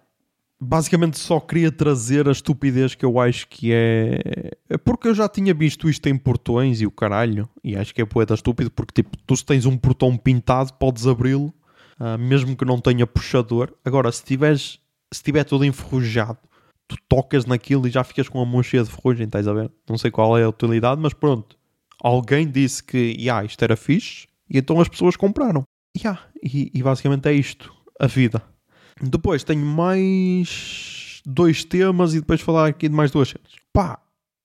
basicamente 0.59 1.19
só 1.19 1.39
queria 1.39 1.71
trazer 1.71 2.27
a 2.27 2.31
estupidez 2.31 2.95
que 2.95 3.05
eu 3.05 3.19
acho 3.19 3.47
que 3.47 3.71
é... 3.71 4.51
é... 4.69 4.77
Porque 4.77 5.07
eu 5.07 5.13
já 5.13 5.27
tinha 5.27 5.53
visto 5.53 5.89
isto 5.89 6.07
em 6.07 6.17
portões 6.17 6.81
e 6.81 6.87
o 6.87 6.91
caralho, 6.91 7.47
e 7.63 7.75
acho 7.75 7.93
que 7.93 8.01
é 8.01 8.05
poeta 8.05 8.33
estúpido, 8.33 8.71
porque 8.71 9.03
tipo, 9.03 9.17
tu 9.25 9.35
se 9.35 9.45
tens 9.45 9.65
um 9.65 9.77
portão 9.77 10.17
pintado, 10.17 10.73
podes 10.73 11.05
abri-lo, 11.05 11.53
uh, 11.99 12.17
mesmo 12.17 12.55
que 12.55 12.65
não 12.65 12.79
tenha 12.79 13.05
puxador. 13.05 13.73
Agora, 13.83 14.11
se 14.11 14.23
tiveres... 14.23 14.79
Se 15.13 15.23
tiver 15.23 15.43
todo 15.43 15.63
enferrujado 15.63 16.39
tu 16.87 16.97
tocas 17.07 17.45
naquilo 17.45 17.87
e 17.87 17.91
já 17.91 18.03
ficas 18.03 18.29
com 18.29 18.41
a 18.41 18.45
mão 18.45 18.61
cheia 18.61 18.83
de 18.83 18.91
ferrugem, 18.91 19.25
estás 19.25 19.47
a 19.47 19.53
ver? 19.53 19.71
Não 19.89 19.97
sei 19.97 20.11
qual 20.11 20.37
é 20.37 20.43
a 20.43 20.49
utilidade, 20.49 21.01
mas 21.01 21.13
pronto. 21.13 21.57
Alguém 22.01 22.49
disse 22.49 22.83
que 22.83 23.15
yeah, 23.17 23.43
isto 23.45 23.61
era 23.63 23.75
fixe 23.75 24.27
e 24.49 24.57
então 24.57 24.79
as 24.79 24.87
pessoas 24.87 25.15
compraram. 25.15 25.63
Yeah, 25.97 26.21
e, 26.43 26.71
e 26.73 26.83
basicamente 26.83 27.27
é 27.27 27.33
isto, 27.33 27.73
a 27.99 28.07
vida. 28.07 28.41
Depois 29.01 29.43
tenho 29.43 29.65
mais 29.65 31.21
dois 31.25 31.63
temas 31.63 32.13
e 32.13 32.19
depois 32.19 32.41
falar 32.41 32.67
aqui 32.67 32.87
de 32.87 32.95
mais 32.95 33.11
duas 33.11 33.29
cenas. 33.29 33.51
Pá, 33.73 33.99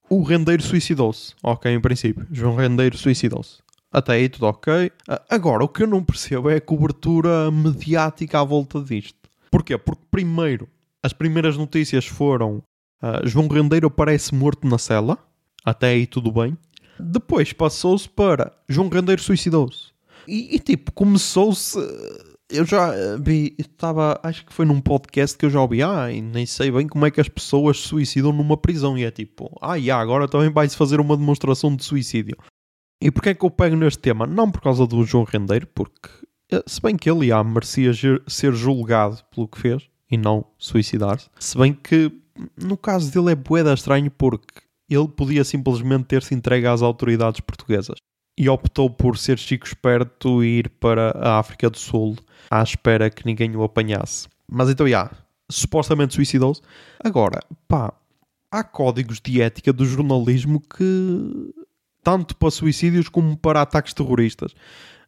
o 0.09 0.22
rendeiro 0.22 0.62
suicidou-se. 0.62 1.35
Ok, 1.42 1.72
em 1.72 1.81
princípio. 1.81 2.26
João 2.33 2.57
Rendeiro 2.57 2.96
suicidou-se. 2.96 3.59
Até 3.92 4.14
aí 4.14 4.29
tudo 4.29 4.46
ok. 4.46 4.90
Agora, 5.29 5.64
o 5.64 5.68
que 5.68 5.83
eu 5.83 5.87
não 5.87 6.03
percebo 6.03 6.50
é 6.50 6.57
a 6.57 6.61
cobertura 6.61 7.50
mediática 7.50 8.40
à 8.40 8.44
volta 8.44 8.81
disto. 8.81 9.18
Porquê? 9.50 9.76
Porque 9.76 10.03
primeiro 10.11 10.68
as 11.02 11.12
primeiras 11.12 11.56
notícias 11.56 12.06
foram 12.06 12.62
uh, 13.02 13.26
João 13.26 13.48
Rendeiro 13.48 13.90
parece 13.90 14.34
morto 14.34 14.66
na 14.66 14.78
cela. 14.78 15.18
Até 15.64 15.88
aí 15.88 16.06
tudo 16.06 16.32
bem. 16.32 16.56
Depois 16.98 17.52
passou-se 17.52 18.08
para 18.08 18.52
João 18.68 18.88
Rendeiro 18.88 19.22
suicidou-se. 19.22 19.90
E, 20.26 20.54
e, 20.54 20.58
tipo, 20.58 20.92
começou-se. 20.92 21.78
Eu 22.48 22.64
já 22.64 22.92
vi, 23.16 23.54
estava, 23.58 24.18
acho 24.22 24.44
que 24.44 24.52
foi 24.52 24.66
num 24.66 24.80
podcast 24.80 25.38
que 25.38 25.46
eu 25.46 25.50
já 25.50 25.60
ouvi, 25.60 25.82
ah, 25.82 26.10
e 26.10 26.20
nem 26.20 26.44
sei 26.44 26.70
bem 26.70 26.88
como 26.88 27.06
é 27.06 27.10
que 27.10 27.20
as 27.20 27.28
pessoas 27.28 27.80
se 27.80 27.88
suicidam 27.88 28.32
numa 28.32 28.56
prisão. 28.56 28.98
E 28.98 29.04
é 29.04 29.10
tipo, 29.10 29.56
ah, 29.62 29.78
e 29.78 29.90
agora 29.90 30.28
também 30.28 30.50
vai-se 30.50 30.76
fazer 30.76 31.00
uma 31.00 31.16
demonstração 31.16 31.74
de 31.74 31.84
suicídio. 31.84 32.36
E 33.02 33.10
porquê 33.10 33.30
é 33.30 33.34
que 33.34 33.44
eu 33.44 33.50
pego 33.50 33.76
neste 33.76 34.00
tema? 34.00 34.26
Não 34.26 34.50
por 34.50 34.60
causa 34.60 34.86
do 34.86 35.04
João 35.04 35.24
Rendeiro, 35.24 35.66
porque 35.68 36.10
eh, 36.52 36.62
se 36.66 36.82
bem 36.82 36.96
que 36.96 37.08
ele 37.08 37.28
já 37.28 37.42
merecia 37.42 37.92
ser 38.26 38.52
julgado 38.52 39.18
pelo 39.34 39.48
que 39.48 39.58
fez, 39.58 39.88
e 40.10 40.16
não 40.16 40.44
suicidar-se. 40.58 41.28
Se 41.38 41.56
bem 41.56 41.72
que 41.72 42.12
no 42.56 42.76
caso 42.76 43.12
dele 43.12 43.32
é 43.32 43.34
boeda 43.34 43.72
estranho 43.72 44.10
porque 44.10 44.62
ele 44.88 45.08
podia 45.08 45.44
simplesmente 45.44 46.04
ter-se 46.04 46.34
entregue 46.34 46.66
às 46.66 46.82
autoridades 46.82 47.40
portuguesas 47.40 47.96
e 48.36 48.48
optou 48.48 48.88
por 48.88 49.18
ser 49.18 49.38
chico 49.38 49.66
esperto 49.66 50.42
e 50.42 50.58
ir 50.58 50.70
para 50.80 51.10
a 51.10 51.38
África 51.38 51.68
do 51.68 51.78
Sul 51.78 52.16
à 52.50 52.62
espera 52.62 53.10
que 53.10 53.26
ninguém 53.26 53.54
o 53.54 53.62
apanhasse. 53.62 54.28
Mas 54.50 54.68
então, 54.68 54.86
já, 54.86 55.02
yeah, 55.02 55.16
supostamente 55.50 56.14
suicidou-se. 56.14 56.62
Agora, 57.04 57.40
pá, 57.68 57.92
há 58.50 58.64
códigos 58.64 59.20
de 59.20 59.40
ética 59.40 59.72
do 59.72 59.84
jornalismo 59.84 60.60
que, 60.60 61.54
tanto 62.02 62.34
para 62.36 62.50
suicídios 62.50 63.08
como 63.08 63.36
para 63.36 63.62
ataques 63.62 63.94
terroristas, 63.94 64.54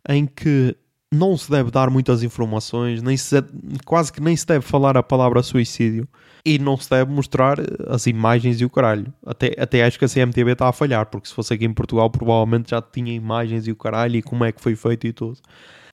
em 0.09 0.27
que 0.27 0.77
não 1.13 1.37
se 1.37 1.51
deve 1.51 1.71
dar 1.71 1.91
muitas 1.91 2.23
informações, 2.23 3.03
nem 3.03 3.17
se, 3.17 3.37
quase 3.85 4.11
que 4.11 4.21
nem 4.21 4.35
se 4.35 4.47
deve 4.47 4.65
falar 4.65 4.97
a 4.97 5.03
palavra 5.03 5.43
suicídio 5.43 6.09
e 6.45 6.59
não 6.59 6.77
se 6.77 6.89
deve 6.89 7.13
mostrar 7.13 7.59
as 7.87 8.07
imagens 8.07 8.61
e 8.61 8.65
o 8.65 8.71
caralho. 8.71 9.13
Até, 9.25 9.55
até 9.59 9.85
acho 9.85 9.99
que 9.99 10.07
a 10.07 10.09
CMTV 10.09 10.53
está 10.53 10.69
a 10.69 10.73
falhar, 10.73 11.07
porque 11.07 11.29
se 11.29 11.35
fosse 11.35 11.53
aqui 11.53 11.67
em 11.67 11.73
Portugal 11.75 12.09
provavelmente 12.09 12.71
já 12.71 12.81
tinha 12.81 13.13
imagens 13.13 13.67
e 13.67 13.71
o 13.71 13.77
caralho 13.77 14.17
e 14.17 14.23
como 14.23 14.43
é 14.43 14.53
que 14.53 14.61
foi 14.61 14.75
feito 14.75 15.07
e 15.07 15.13
tudo. 15.13 15.39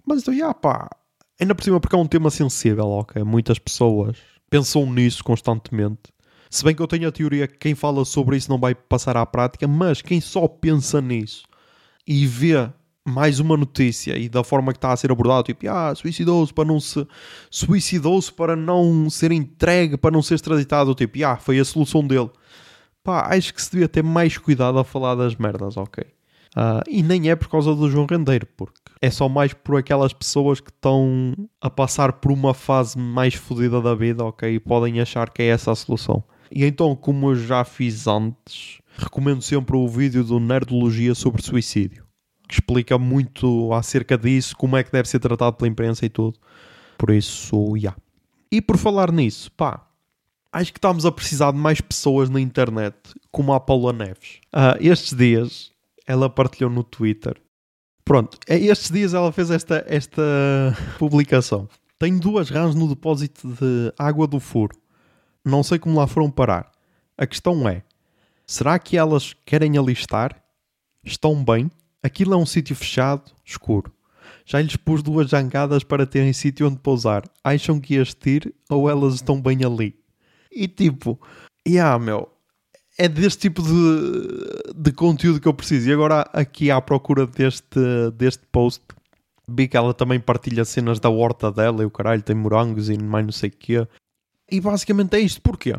Mas 0.05 0.21
então, 0.21 0.33
já 0.33 0.53
pá, 0.53 0.89
ainda 1.39 1.53
por 1.53 1.63
cima 1.63 1.81
porque 1.81 1.95
é 1.95 1.99
um 1.99 2.07
tema 2.07 2.29
sensível, 2.29 2.87
ok? 2.87 3.21
Muitas 3.23 3.59
pessoas 3.59 4.17
pensam 4.49 4.89
nisso 4.91 5.21
constantemente. 5.21 6.13
Se 6.49 6.63
bem 6.63 6.73
que 6.73 6.81
eu 6.81 6.87
tenho 6.87 7.09
a 7.09 7.11
teoria 7.11 7.45
que 7.45 7.57
quem 7.57 7.75
fala 7.75 8.05
sobre 8.05 8.37
isso 8.37 8.49
não 8.49 8.57
vai 8.57 8.73
passar 8.73 9.17
à 9.17 9.25
prática, 9.25 9.67
mas 9.67 10.01
quem 10.01 10.21
só 10.21 10.47
pensa 10.47 11.01
nisso 11.01 11.43
e 12.07 12.25
vê 12.25 12.69
mais 13.07 13.39
uma 13.39 13.57
notícia 13.57 14.17
e 14.17 14.29
da 14.29 14.43
forma 14.43 14.71
que 14.71 14.77
está 14.77 14.91
a 14.91 14.97
ser 14.97 15.11
abordado, 15.11 15.43
tipo, 15.43 15.67
ah, 15.69 15.93
suicidou-se 15.95 16.53
para 16.53 16.65
não 16.65 16.79
se 16.79 17.05
suicidou-se 17.49 18.31
para 18.31 18.55
não 18.55 19.09
ser 19.09 19.31
entregue, 19.31 19.97
para 19.97 20.11
não 20.11 20.21
ser 20.21 20.35
extraditado, 20.35 20.93
tipo, 20.93 21.23
ah, 21.25 21.37
foi 21.37 21.59
a 21.59 21.65
solução 21.65 22.05
dele. 22.05 22.29
Pá, 23.03 23.27
acho 23.35 23.53
que 23.53 23.61
se 23.61 23.71
devia 23.71 23.87
ter 23.87 24.03
mais 24.03 24.37
cuidado 24.37 24.77
a 24.77 24.83
falar 24.83 25.15
das 25.15 25.35
merdas, 25.35 25.77
ok? 25.77 26.03
Uh, 26.55 26.81
e 26.87 27.03
nem 27.03 27.29
é 27.29 27.35
por 27.35 27.47
causa 27.47 27.75
do 27.75 27.89
João 27.89 28.07
Rendeiro, 28.09 28.47
porque 28.57 28.73
é 29.01 29.09
só 29.09 29.29
mais 29.29 29.53
por 29.53 29.77
aquelas 29.77 30.13
pessoas 30.13 30.59
que 30.59 30.71
estão 30.71 31.33
a 31.61 31.69
passar 31.69 32.13
por 32.13 32.31
uma 32.31 32.53
fase 32.53 32.97
mais 32.97 33.35
fodida 33.35 33.79
da 33.81 33.95
vida, 33.95 34.25
ok? 34.25 34.55
E 34.55 34.59
podem 34.59 34.99
achar 34.99 35.29
que 35.29 35.43
é 35.43 35.47
essa 35.47 35.71
a 35.71 35.75
solução. 35.75 36.23
E 36.51 36.65
então, 36.65 36.95
como 36.95 37.29
eu 37.29 37.35
já 37.35 37.63
fiz 37.63 38.07
antes, 38.07 38.79
recomendo 38.97 39.41
sempre 39.41 39.77
o 39.77 39.87
vídeo 39.87 40.23
do 40.23 40.39
Nerdologia 40.39 41.13
sobre 41.13 41.43
suicídio 41.43 42.08
que 42.49 42.55
explica 42.55 42.97
muito 42.97 43.71
acerca 43.73 44.17
disso, 44.17 44.57
como 44.57 44.75
é 44.75 44.83
que 44.83 44.91
deve 44.91 45.07
ser 45.07 45.19
tratado 45.19 45.55
pela 45.55 45.69
imprensa 45.69 46.03
e 46.03 46.09
tudo. 46.09 46.39
Por 46.97 47.11
isso. 47.11 47.77
Yeah. 47.77 47.95
E 48.51 48.59
por 48.59 48.75
falar 48.75 49.11
nisso, 49.11 49.51
pá, 49.51 49.87
acho 50.51 50.73
que 50.73 50.79
estamos 50.79 51.05
a 51.05 51.11
precisar 51.11 51.51
de 51.51 51.59
mais 51.59 51.79
pessoas 51.79 52.27
na 52.27 52.41
internet, 52.41 52.95
como 53.31 53.53
a 53.53 53.59
Paula 53.59 53.93
Neves. 53.93 54.39
Uh, 54.51 54.75
estes 54.81 55.15
dias, 55.15 55.71
ela 56.07 56.27
partilhou 56.27 56.71
no 56.71 56.83
Twitter. 56.83 57.39
Pronto, 58.03 58.39
é, 58.47 58.57
estes 58.57 58.89
dias 58.89 59.13
ela 59.13 59.31
fez 59.31 59.51
esta, 59.51 59.85
esta 59.87 60.23
publicação. 60.97 61.69
Tenho 61.99 62.19
duas 62.19 62.49
rãs 62.49 62.73
no 62.73 62.87
depósito 62.87 63.47
de 63.47 63.93
água 63.95 64.25
do 64.25 64.39
furo. 64.39 64.75
Não 65.45 65.61
sei 65.61 65.77
como 65.77 65.99
lá 65.99 66.07
foram 66.07 66.31
parar. 66.31 66.71
A 67.15 67.27
questão 67.27 67.69
é: 67.69 67.83
será 68.47 68.79
que 68.79 68.97
elas 68.97 69.35
querem 69.45 69.77
alistar? 69.77 70.41
Estão 71.03 71.43
bem? 71.43 71.69
Aquilo 72.01 72.33
é 72.33 72.37
um 72.37 72.45
sítio 72.45 72.75
fechado, 72.75 73.31
escuro. 73.45 73.91
Já 74.45 74.61
lhes 74.61 74.75
pus 74.75 75.03
duas 75.03 75.29
jangadas 75.29 75.83
para 75.83 76.05
terem 76.05 76.33
sítio 76.33 76.67
onde 76.67 76.79
pousar. 76.79 77.23
Acham 77.43 77.79
que 77.79 77.95
ias 77.95 78.13
ter 78.13 78.53
ou 78.69 78.89
elas 78.89 79.15
estão 79.15 79.39
bem 79.39 79.63
ali? 79.63 79.95
E 80.51 80.67
tipo, 80.67 81.19
yeah, 81.67 81.99
meu, 81.99 82.29
é 82.97 83.07
deste 83.07 83.41
tipo 83.41 83.61
de, 83.61 84.73
de 84.75 84.91
conteúdo 84.91 85.39
que 85.39 85.47
eu 85.47 85.53
preciso. 85.53 85.89
E 85.89 85.93
agora 85.93 86.21
aqui 86.33 86.71
à 86.71 86.81
procura 86.81 87.27
deste, 87.27 87.79
deste 88.15 88.45
post, 88.51 88.83
vi 89.47 89.67
que 89.67 89.77
ela 89.77 89.93
também 89.93 90.19
partilha 90.19 90.65
cenas 90.65 90.99
da 90.99 91.09
horta 91.09 91.51
dela 91.51 91.81
e 91.83 91.85
o 91.85 91.91
caralho 91.91 92.21
tem 92.21 92.35
morangos 92.35 92.89
e 92.89 92.97
mais 92.97 93.25
não 93.25 93.31
sei 93.31 93.49
o 93.49 93.53
quê. 93.53 93.87
E 94.51 94.59
basicamente 94.59 95.15
é 95.15 95.19
isto. 95.19 95.41
Porquê? 95.41 95.75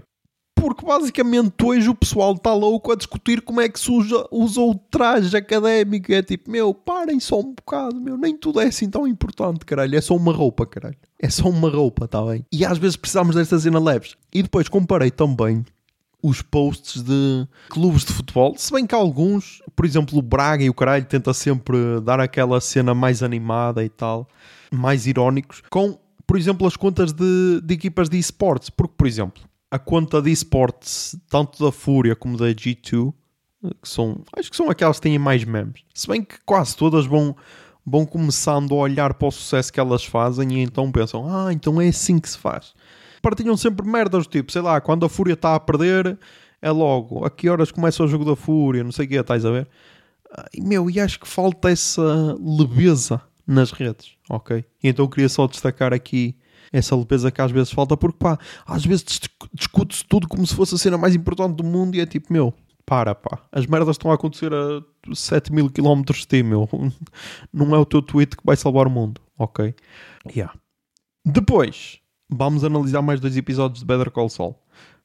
Porque 0.60 0.84
basicamente 0.84 1.54
hoje 1.64 1.88
o 1.88 1.94
pessoal 1.94 2.34
está 2.34 2.52
louco 2.52 2.92
a 2.92 2.94
discutir 2.94 3.40
como 3.40 3.62
é 3.62 3.68
que 3.68 3.80
se 3.80 3.90
usa, 3.90 4.26
usa 4.30 4.60
o 4.60 4.74
traje 4.74 5.34
académico. 5.34 6.12
É 6.12 6.22
tipo, 6.22 6.50
meu, 6.50 6.74
parem 6.74 7.18
só 7.18 7.40
um 7.40 7.54
bocado, 7.54 7.98
meu, 7.98 8.18
nem 8.18 8.36
tudo 8.36 8.60
é 8.60 8.66
assim 8.66 8.90
tão 8.90 9.06
importante, 9.06 9.64
caralho. 9.64 9.96
É 9.96 10.00
só 10.02 10.14
uma 10.14 10.32
roupa, 10.34 10.66
caralho. 10.66 10.98
É 11.18 11.30
só 11.30 11.48
uma 11.48 11.70
roupa, 11.70 12.06
tá 12.06 12.22
bem? 12.26 12.44
E 12.52 12.62
às 12.62 12.76
vezes 12.76 12.96
precisamos 12.96 13.34
desta 13.34 13.58
cena 13.58 13.78
leves. 13.78 14.16
E 14.34 14.42
depois 14.42 14.68
comparei 14.68 15.10
também 15.10 15.64
os 16.22 16.42
posts 16.42 17.02
de 17.02 17.48
clubes 17.70 18.04
de 18.04 18.12
futebol, 18.12 18.54
se 18.54 18.70
bem 18.70 18.86
que 18.86 18.94
alguns, 18.94 19.62
por 19.74 19.86
exemplo, 19.86 20.18
o 20.18 20.22
Braga 20.22 20.62
e 20.62 20.68
o 20.68 20.74
caralho 20.74 21.06
tenta 21.06 21.32
sempre 21.32 21.98
dar 22.04 22.20
aquela 22.20 22.60
cena 22.60 22.94
mais 22.94 23.22
animada 23.22 23.82
e 23.82 23.88
tal, 23.88 24.28
mais 24.70 25.06
irónicos, 25.06 25.62
com, 25.70 25.98
por 26.26 26.36
exemplo, 26.36 26.66
as 26.66 26.76
contas 26.76 27.14
de, 27.14 27.62
de 27.62 27.72
equipas 27.72 28.10
de 28.10 28.18
esportes, 28.18 28.68
porque, 28.68 28.92
por 28.98 29.06
exemplo, 29.06 29.42
a 29.70 29.78
conta 29.78 30.20
de 30.20 30.30
esportes, 30.30 31.16
tanto 31.28 31.64
da 31.64 31.70
Fúria 31.70 32.16
como 32.16 32.36
da 32.36 32.46
G2, 32.46 33.12
que 33.80 33.88
são, 33.88 34.22
acho 34.36 34.50
que 34.50 34.56
são 34.56 34.70
aquelas 34.70 34.96
que 34.98 35.02
têm 35.02 35.18
mais 35.18 35.44
memes. 35.44 35.82
Se 35.94 36.08
bem 36.08 36.22
que 36.22 36.36
quase 36.44 36.76
todas 36.76 37.06
vão, 37.06 37.36
vão 37.86 38.04
começando 38.04 38.74
a 38.74 38.78
olhar 38.78 39.14
para 39.14 39.28
o 39.28 39.30
sucesso 39.30 39.72
que 39.72 39.78
elas 39.78 40.04
fazem 40.04 40.54
e 40.54 40.62
então 40.62 40.90
pensam, 40.90 41.26
ah, 41.28 41.52
então 41.52 41.80
é 41.80 41.88
assim 41.88 42.18
que 42.18 42.28
se 42.28 42.38
faz. 42.38 42.74
Partilham 43.22 43.56
sempre 43.56 43.86
merdas, 43.86 44.26
tipo, 44.26 44.50
sei 44.50 44.62
lá, 44.62 44.80
quando 44.80 45.04
a 45.04 45.08
Fúria 45.08 45.34
está 45.34 45.54
a 45.54 45.60
perder, 45.60 46.18
é 46.60 46.70
logo, 46.70 47.24
a 47.24 47.30
que 47.30 47.48
horas 47.48 47.70
começa 47.70 48.02
o 48.02 48.08
jogo 48.08 48.24
da 48.24 48.34
Fúria, 48.34 48.82
não 48.82 48.92
sei 48.92 49.06
o 49.06 49.08
que, 49.08 49.14
estás 49.14 49.44
a 49.44 49.50
ver? 49.50 49.68
E, 50.54 50.60
meu, 50.60 50.88
e 50.88 50.98
acho 50.98 51.20
que 51.20 51.28
falta 51.28 51.70
essa 51.70 52.36
leveza 52.40 53.20
nas 53.46 53.72
redes, 53.72 54.12
ok? 54.28 54.64
E 54.82 54.88
então 54.88 55.06
queria 55.06 55.28
só 55.28 55.46
destacar 55.46 55.92
aqui 55.92 56.36
essa 56.72 56.96
leveza 56.96 57.30
que 57.30 57.40
às 57.40 57.50
vezes 57.50 57.70
falta, 57.70 57.96
porque 57.96 58.18
pá, 58.18 58.38
às 58.66 58.84
vezes 58.84 59.04
discute-se 59.52 60.04
tudo 60.04 60.28
como 60.28 60.46
se 60.46 60.54
fosse 60.54 60.74
a 60.74 60.78
cena 60.78 60.96
mais 60.96 61.14
importante 61.14 61.56
do 61.56 61.64
mundo 61.64 61.96
e 61.96 62.00
é 62.00 62.06
tipo, 62.06 62.32
meu, 62.32 62.54
para 62.86 63.14
pá, 63.14 63.38
as 63.52 63.66
merdas 63.66 63.94
estão 63.94 64.10
a 64.10 64.14
acontecer 64.14 64.52
a 64.52 64.82
7 65.14 65.52
mil 65.52 65.70
km 65.70 66.02
de 66.02 66.26
ti, 66.26 66.42
meu. 66.42 66.68
Não 67.52 67.74
é 67.74 67.78
o 67.78 67.84
teu 67.84 68.02
tweet 68.02 68.36
que 68.36 68.44
vai 68.44 68.56
salvar 68.56 68.86
o 68.86 68.90
mundo, 68.90 69.20
ok? 69.38 69.74
Yeah. 70.34 70.52
Depois, 71.24 72.00
vamos 72.28 72.64
analisar 72.64 73.02
mais 73.02 73.20
dois 73.20 73.36
episódios 73.36 73.80
de 73.80 73.86
Better 73.86 74.10
Call 74.10 74.28
Saul. 74.28 74.56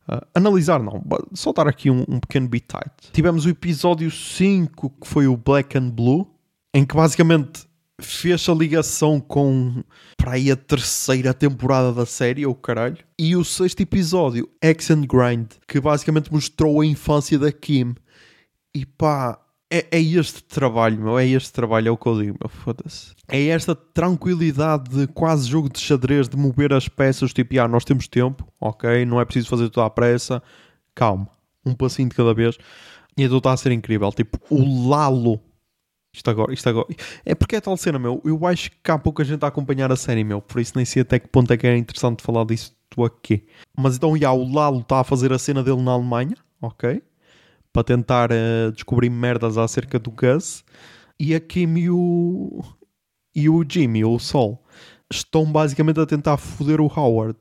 Uh, 0.08 0.22
analisar 0.36 0.84
não, 0.84 1.04
só 1.34 1.52
dar 1.52 1.68
aqui 1.68 1.90
um, 1.90 2.06
um 2.08 2.20
pequeno 2.20 2.48
bit 2.48 2.68
tight. 2.68 3.12
Tivemos 3.12 3.46
o 3.46 3.50
episódio 3.50 4.12
5, 4.12 4.90
que 5.02 5.08
foi 5.08 5.26
o 5.26 5.36
Black 5.36 5.76
and 5.76 5.90
Blue, 5.90 6.28
em 6.74 6.86
que 6.86 6.96
basicamente 6.96 7.65
fez 8.00 8.48
a 8.50 8.54
ligação 8.54 9.20
com 9.20 9.84
para 10.18 10.34
aí 10.34 10.52
a 10.52 10.56
terceira 10.56 11.34
temporada 11.34 11.94
da 11.94 12.06
série, 12.06 12.46
ou 12.46 12.52
oh, 12.52 12.56
caralho. 12.56 12.98
E 13.18 13.36
o 13.36 13.44
sexto 13.44 13.82
episódio, 13.82 14.50
X 14.62 14.92
and 14.92 15.02
Grind, 15.02 15.52
que 15.68 15.80
basicamente 15.80 16.32
mostrou 16.32 16.82
a 16.82 16.86
infância 16.86 17.38
da 17.38 17.52
Kim. 17.52 17.96
E 18.74 18.86
pá, 18.86 19.40
é, 19.72 19.86
é 19.92 20.02
este 20.02 20.44
trabalho, 20.44 21.00
meu. 21.00 21.18
É 21.18 21.28
este 21.28 21.52
trabalho, 21.52 21.90
é 21.90 21.92
o 21.92 21.98
que 21.98 22.08
eu 22.08 22.22
digo, 22.22 22.38
meu. 22.42 22.50
Foda-se. 22.50 23.14
É 23.28 23.48
esta 23.48 23.76
tranquilidade 23.76 24.90
de 24.90 25.08
quase 25.08 25.50
jogo 25.50 25.70
de 25.70 25.80
xadrez, 25.80 26.28
de 26.28 26.38
mover 26.38 26.74
as 26.74 26.88
peças, 26.88 27.34
tipo, 27.34 27.60
ah, 27.60 27.68
nós 27.68 27.86
temos 27.86 28.08
tempo, 28.08 28.48
ok? 28.60 29.06
Não 29.06 29.20
é 29.20 29.26
preciso 29.26 29.50
fazer 29.50 29.70
tudo 29.70 29.84
à 29.84 29.90
pressa. 29.90 30.42
Calma. 30.94 31.28
Um 31.66 31.74
passinho 31.74 32.10
de 32.10 32.16
cada 32.16 32.34
vez. 32.34 32.58
E 33.18 33.24
então 33.24 33.38
está 33.38 33.54
a 33.54 33.58
ser 33.58 33.72
incrível. 33.72 34.12
Tipo, 34.12 34.38
o 34.50 34.90
Lalo 34.90 35.40
isto 36.16 36.30
agora, 36.30 36.54
isto 36.54 36.68
agora. 36.68 36.88
É 37.26 37.36
porque 37.36 37.56
é 37.56 37.62
tal 37.62 37.76
cena, 37.78 38.00
meu. 38.00 38.22
Eu 38.24 38.46
acho 38.46 38.72
que 38.72 38.92
há 38.92 38.98
pouca 38.98 39.24
gente 39.24 39.44
a 39.44 39.48
acompanhar 39.48 39.92
a 39.92 39.96
série, 39.96 40.24
meu. 40.24 40.42
Por 40.42 40.62
isso 40.62 40.74
nem 40.76 40.86
sei 40.86 41.02
até 41.02 41.20
que 41.20 41.28
ponto 41.28 41.52
é 41.52 41.58
que 41.58 41.68
é 41.68 41.78
interessante 41.78 42.24
falar 42.24 42.46
disso 42.46 42.74
aqui. 43.04 43.46
Mas 43.78 43.98
então, 43.98 44.18
já, 44.18 44.32
o 44.32 44.52
Lalo 44.52 44.80
está 44.80 45.02
a 45.02 45.04
fazer 45.04 45.34
a 45.34 45.40
cena 45.40 45.62
dele 45.62 45.82
na 45.82 45.92
Alemanha, 45.92 46.36
ok? 46.62 47.02
Para 47.74 47.84
tentar 47.84 48.32
uh, 48.32 48.72
descobrir 48.72 49.10
merdas 49.10 49.58
acerca 49.58 50.00
do 50.00 50.12
Gus. 50.12 50.64
E 51.20 51.36
a 51.36 51.40
Kim 51.40 51.78
e 51.78 51.90
o, 51.90 52.64
e 53.36 53.50
o 53.50 53.64
Jimmy, 53.68 54.04
ou 54.04 54.16
o 54.16 54.20
Sol, 54.20 54.64
estão 55.12 55.46
basicamente 55.46 56.00
a 56.00 56.06
tentar 56.06 56.38
foder 56.38 56.80
o 56.82 56.92
Howard. 56.94 57.38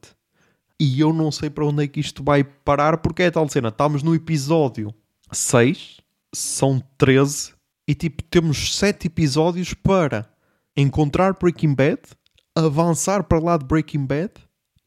E 0.78 1.00
eu 1.00 1.12
não 1.12 1.30
sei 1.30 1.48
para 1.50 1.64
onde 1.64 1.84
é 1.84 1.88
que 1.88 2.00
isto 2.00 2.22
vai 2.22 2.42
parar, 2.42 2.98
porque 2.98 3.22
é 3.22 3.30
tal 3.30 3.48
cena. 3.48 3.68
Estamos 3.68 4.02
no 4.02 4.14
episódio 4.14 4.92
6, 5.30 6.00
são 6.32 6.82
13 6.98 7.53
e 7.86 7.94
tipo, 7.94 8.22
temos 8.24 8.76
sete 8.76 9.06
episódios 9.06 9.74
para 9.74 10.28
encontrar 10.76 11.34
Breaking 11.34 11.74
Bad, 11.74 12.00
avançar 12.54 13.24
para 13.24 13.38
lá 13.38 13.56
de 13.56 13.64
Breaking 13.64 14.06
Bad 14.06 14.32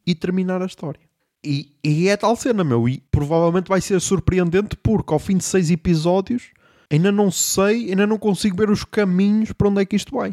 e 0.05 0.15
terminar 0.15 0.61
a 0.61 0.65
história. 0.65 1.01
E, 1.43 1.75
e 1.83 2.09
é 2.09 2.17
tal 2.17 2.35
cena, 2.35 2.63
meu. 2.63 2.89
E 2.89 2.99
provavelmente 3.11 3.69
vai 3.69 3.79
ser 3.79 4.01
surpreendente 4.01 4.75
porque 4.75 5.13
ao 5.13 5.19
fim 5.19 5.37
de 5.37 5.43
seis 5.43 5.69
episódios 5.69 6.51
ainda 6.89 7.11
não 7.11 7.29
sei, 7.29 7.89
ainda 7.89 8.07
não 8.07 8.17
consigo 8.17 8.57
ver 8.57 8.69
os 8.69 8.83
caminhos 8.83 9.51
para 9.51 9.67
onde 9.67 9.81
é 9.81 9.85
que 9.85 9.95
isto 9.95 10.15
vai. 10.15 10.31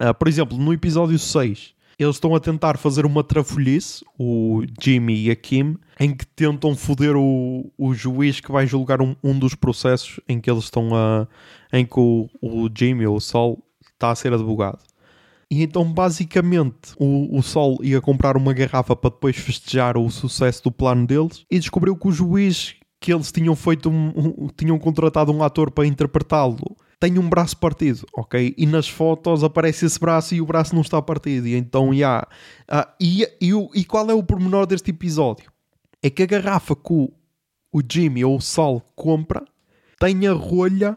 Uh, 0.00 0.14
por 0.18 0.28
exemplo, 0.28 0.56
no 0.56 0.72
episódio 0.72 1.18
6, 1.18 1.74
eles 1.98 2.16
estão 2.16 2.34
a 2.34 2.40
tentar 2.40 2.76
fazer 2.76 3.06
uma 3.06 3.24
trafolhice, 3.24 4.04
o 4.18 4.62
Jimmy 4.80 5.24
e 5.24 5.30
a 5.30 5.36
Kim, 5.36 5.76
em 5.98 6.14
que 6.14 6.26
tentam 6.26 6.76
foder 6.76 7.16
o, 7.16 7.72
o 7.78 7.94
juiz 7.94 8.38
que 8.40 8.52
vai 8.52 8.66
julgar 8.66 9.00
um, 9.00 9.16
um 9.24 9.38
dos 9.38 9.54
processos 9.54 10.20
em 10.28 10.40
que 10.40 10.50
eles 10.50 10.64
estão 10.64 10.94
a. 10.94 11.26
em 11.72 11.86
que 11.86 11.98
o, 11.98 12.28
o 12.42 12.68
Jimmy 12.76 13.06
ou 13.06 13.16
o 13.16 13.20
Sol 13.20 13.62
está 13.94 14.10
a 14.10 14.14
ser 14.14 14.32
advogado. 14.32 14.78
E 15.50 15.62
então, 15.62 15.90
basicamente, 15.90 16.92
o, 16.98 17.38
o 17.38 17.42
Sol 17.42 17.78
ia 17.82 18.00
comprar 18.00 18.36
uma 18.36 18.52
garrafa 18.52 18.94
para 18.94 19.10
depois 19.10 19.36
festejar 19.36 19.96
o 19.96 20.10
sucesso 20.10 20.64
do 20.64 20.72
plano 20.72 21.06
deles 21.06 21.46
e 21.50 21.58
descobriu 21.58 21.96
que 21.96 22.08
o 22.08 22.12
juiz 22.12 22.74
que 23.00 23.12
eles 23.12 23.30
tinham 23.30 23.54
feito 23.54 23.88
um, 23.88 24.08
um, 24.16 24.48
tinham 24.56 24.78
contratado 24.78 25.32
um 25.32 25.42
ator 25.42 25.70
para 25.70 25.86
interpretá-lo 25.86 26.76
tem 26.98 27.18
um 27.18 27.28
braço 27.28 27.56
partido, 27.58 28.06
ok? 28.14 28.54
E 28.56 28.66
nas 28.66 28.88
fotos 28.88 29.44
aparece 29.44 29.84
esse 29.84 30.00
braço 30.00 30.34
e 30.34 30.40
o 30.40 30.46
braço 30.46 30.74
não 30.74 30.82
está 30.82 31.00
partido. 31.02 31.46
E 31.46 31.54
então, 31.54 31.88
já. 31.88 31.94
Yeah. 31.94 32.28
Uh, 32.70 32.92
e, 33.00 33.22
e, 33.40 33.80
e, 33.80 33.84
qual 33.84 34.10
é 34.10 34.14
o 34.14 34.22
pormenor 34.22 34.66
deste 34.66 34.90
episódio? 34.90 35.50
É 36.02 36.08
que 36.08 36.22
a 36.22 36.26
garrafa 36.26 36.74
que 36.74 36.92
o, 36.92 37.12
o 37.72 37.82
Jimmy 37.86 38.24
ou 38.24 38.36
o 38.36 38.40
Sol 38.40 38.80
compra 38.94 39.44
tem 39.98 40.26
a 40.26 40.32
rolha 40.32 40.96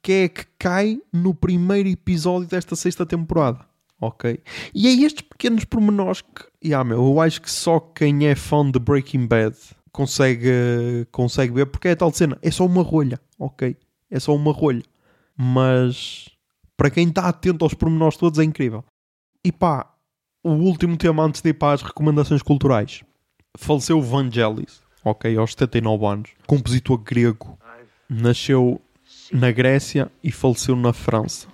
que 0.00 0.12
é 0.12 0.28
que 0.28 0.44
cai 0.58 1.00
no 1.12 1.34
primeiro 1.34 1.88
episódio 1.88 2.46
desta 2.46 2.76
sexta 2.76 3.06
temporada, 3.06 3.60
ok? 4.00 4.38
E 4.74 4.86
é 4.86 4.92
estes 4.92 5.22
pequenos 5.22 5.64
pormenores 5.64 6.20
que, 6.20 6.44
yeah, 6.62 6.86
meu, 6.86 7.02
eu 7.02 7.20
acho 7.20 7.40
que 7.40 7.50
só 7.50 7.80
quem 7.80 8.26
é 8.26 8.34
fã 8.34 8.70
de 8.70 8.78
Breaking 8.78 9.26
Bad 9.26 9.56
consegue, 9.90 11.06
consegue 11.10 11.54
ver, 11.54 11.66
porque 11.66 11.88
é 11.88 11.94
tal 11.94 12.12
cena, 12.12 12.38
é 12.42 12.50
só 12.50 12.66
uma 12.66 12.82
rolha, 12.82 13.18
ok? 13.38 13.74
É 14.10 14.20
só 14.20 14.34
uma 14.34 14.52
rolha 14.52 14.82
mas 15.36 16.28
para 16.76 16.90
quem 16.90 17.08
está 17.08 17.28
atento 17.28 17.64
aos 17.64 17.74
pormenores 17.74 18.16
todos 18.16 18.38
é 18.38 18.44
incrível. 18.44 18.84
E 19.44 19.52
pá, 19.52 19.86
o 20.42 20.50
último 20.50 20.96
tema 20.96 21.24
antes 21.24 21.40
de 21.40 21.50
ir 21.50 21.54
para 21.54 21.74
as 21.74 21.82
recomendações 21.82 22.42
culturais. 22.42 23.02
Faleceu 23.56 24.00
Vangelis, 24.02 24.82
ok, 25.04 25.36
aos 25.36 25.52
79 25.52 26.06
anos. 26.06 26.30
Compositor 26.46 26.98
grego. 26.98 27.58
Nasceu 28.08 28.80
na 29.32 29.50
Grécia 29.50 30.10
e 30.22 30.30
faleceu 30.30 30.76
na 30.76 30.92
França. 30.92 31.48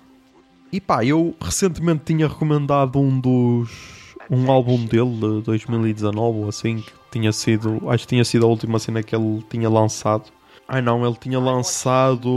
E 0.71 0.79
pá, 0.79 1.03
eu 1.03 1.35
recentemente 1.41 2.05
tinha 2.05 2.27
recomendado 2.27 2.99
um 2.99 3.19
dos. 3.19 4.15
um 4.29 4.49
álbum 4.49 4.85
dele 4.85 5.17
de 5.19 5.41
2019 5.41 6.39
ou 6.39 6.49
assim, 6.49 6.77
que 6.77 6.91
tinha 7.11 7.31
sido. 7.31 7.89
acho 7.89 8.03
que 8.03 8.09
tinha 8.09 8.23
sido 8.23 8.45
a 8.45 8.49
última 8.49 8.79
cena 8.79 9.03
que 9.03 9.15
ele 9.15 9.43
tinha 9.49 9.69
lançado. 9.69 10.31
Ai 10.67 10.81
não, 10.81 11.05
ele 11.05 11.15
tinha 11.15 11.39
lançado. 11.39 12.29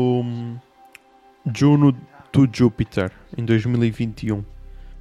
Juno 1.52 1.94
to 2.32 2.48
Jupiter 2.50 3.10
em 3.36 3.44
2021. 3.44 4.44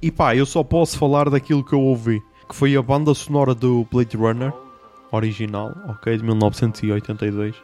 E 0.02 0.10
pá, 0.10 0.36
eu 0.36 0.44
só 0.44 0.62
posso 0.62 0.98
falar 0.98 1.30
daquilo 1.30 1.64
que 1.64 1.72
eu 1.72 1.80
ouvi, 1.80 2.20
que 2.48 2.54
foi 2.54 2.76
a 2.76 2.82
banda 2.82 3.14
sonora 3.14 3.54
do 3.54 3.86
Blade 3.90 4.16
Runner 4.16 4.52
original, 5.10 5.72
ok, 5.88 6.16
de 6.16 6.24
1982. 6.24 7.54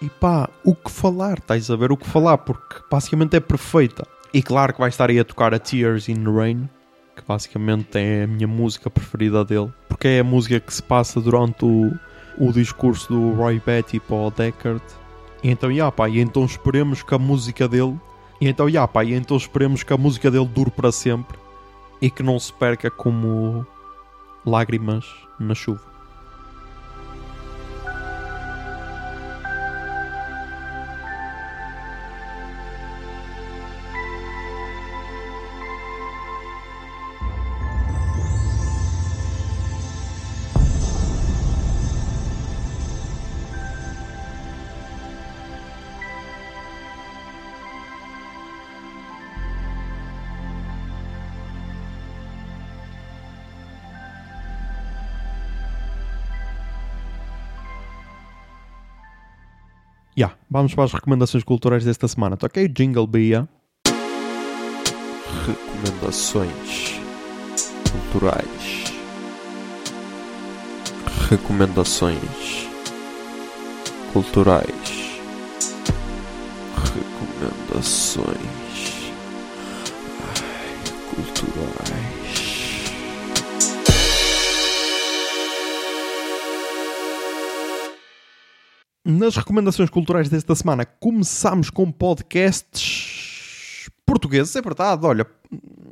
E 0.00 0.08
pá, 0.08 0.48
o 0.64 0.74
que 0.74 0.90
falar, 0.90 1.38
estás 1.38 1.70
a 1.70 1.76
ver 1.76 1.92
o 1.92 1.96
que 1.96 2.08
falar, 2.08 2.38
porque 2.38 2.76
basicamente 2.90 3.36
é 3.36 3.40
perfeita. 3.40 4.06
E 4.32 4.42
claro 4.42 4.72
que 4.72 4.80
vai 4.80 4.88
estar 4.88 5.08
aí 5.08 5.18
a 5.18 5.24
tocar 5.24 5.54
a 5.54 5.58
Tears 5.58 6.08
in 6.08 6.24
the 6.24 6.30
Rain, 6.30 6.68
que 7.14 7.22
basicamente 7.26 7.96
é 7.96 8.24
a 8.24 8.26
minha 8.26 8.48
música 8.48 8.90
preferida 8.90 9.44
dele, 9.44 9.72
porque 9.88 10.08
é 10.08 10.20
a 10.20 10.24
música 10.24 10.58
que 10.58 10.74
se 10.74 10.82
passa 10.82 11.20
durante 11.20 11.64
o, 11.64 11.92
o 12.38 12.52
discurso 12.52 13.12
do 13.12 13.32
Roy 13.34 13.62
Betty 13.64 14.00
para 14.00 14.16
o 14.16 14.30
Deckard. 14.30 14.82
E 15.42 15.50
então, 15.50 15.70
yeah, 15.70 15.92
pá, 15.92 16.08
e 16.08 16.18
então 16.18 16.44
esperemos 16.44 17.02
que 17.02 17.14
a 17.14 17.18
música 17.18 17.68
dele. 17.68 17.98
E 18.44 18.48
então, 18.48 18.68
yeah, 18.68 18.86
pá, 18.86 19.02
e 19.02 19.14
então 19.14 19.38
esperemos 19.38 19.82
que 19.82 19.90
a 19.94 19.96
música 19.96 20.30
dele 20.30 20.44
dure 20.44 20.70
para 20.70 20.92
sempre 20.92 21.38
e 21.98 22.10
que 22.10 22.22
não 22.22 22.38
se 22.38 22.52
perca 22.52 22.90
como 22.90 23.66
lágrimas 24.44 25.06
na 25.40 25.54
chuva. 25.54 25.93
Yeah, 60.16 60.36
vamos 60.50 60.74
para 60.74 60.84
as 60.84 60.92
recomendações 60.92 61.44
culturais 61.44 61.84
desta 61.84 62.08
semana. 62.08 62.36
Toquei 62.36 62.68
Jingle 62.68 63.06
Bia. 63.06 63.48
Recomendações 65.46 67.00
culturais. 67.90 68.84
Recomendações 71.30 72.68
culturais. 74.12 75.20
Recomendações 76.76 78.24
Ai, 80.20 80.74
culturais. 81.10 82.13
Nas 89.06 89.36
recomendações 89.36 89.90
culturais 89.90 90.30
desta 90.30 90.54
semana, 90.54 90.86
começamos 90.86 91.68
com 91.68 91.92
podcasts 91.92 93.90
portugueses, 94.06 94.56
é 94.56 94.62
verdade. 94.62 95.04
Olha, 95.04 95.26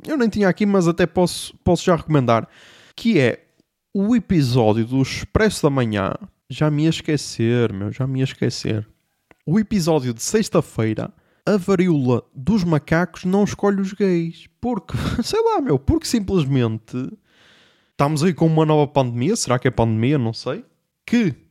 eu 0.07 0.17
nem 0.17 0.27
tinha 0.27 0.49
aqui, 0.49 0.65
mas 0.65 0.87
até 0.87 1.05
posso, 1.05 1.55
posso 1.63 1.85
já 1.85 1.95
recomendar. 1.95 2.49
Que 2.95 3.19
é 3.19 3.45
o 3.93 4.15
episódio 4.15 4.83
do 4.83 4.99
Expresso 4.99 5.61
da 5.61 5.69
Manhã. 5.69 6.13
Já 6.49 6.71
me 6.71 6.85
ia 6.85 6.89
esquecer, 6.89 7.71
meu, 7.71 7.91
já 7.91 8.07
me 8.07 8.17
ia 8.17 8.23
esquecer. 8.23 8.87
O 9.45 9.59
episódio 9.59 10.11
de 10.11 10.23
sexta-feira, 10.23 11.13
a 11.45 11.55
varíola 11.55 12.23
dos 12.33 12.63
macacos 12.63 13.25
não 13.25 13.43
escolhe 13.43 13.79
os 13.79 13.93
gays. 13.93 14.47
Porque, 14.59 14.97
sei 15.21 15.39
lá, 15.43 15.61
meu, 15.61 15.77
porque 15.77 16.07
simplesmente 16.07 17.11
estamos 17.91 18.23
aí 18.23 18.33
com 18.33 18.47
uma 18.47 18.65
nova 18.65 18.87
pandemia. 18.91 19.35
Será 19.35 19.59
que 19.59 19.67
é 19.67 19.71
pandemia? 19.71 20.17
Não 20.17 20.33
sei. 20.33 20.65
Que 21.05 21.42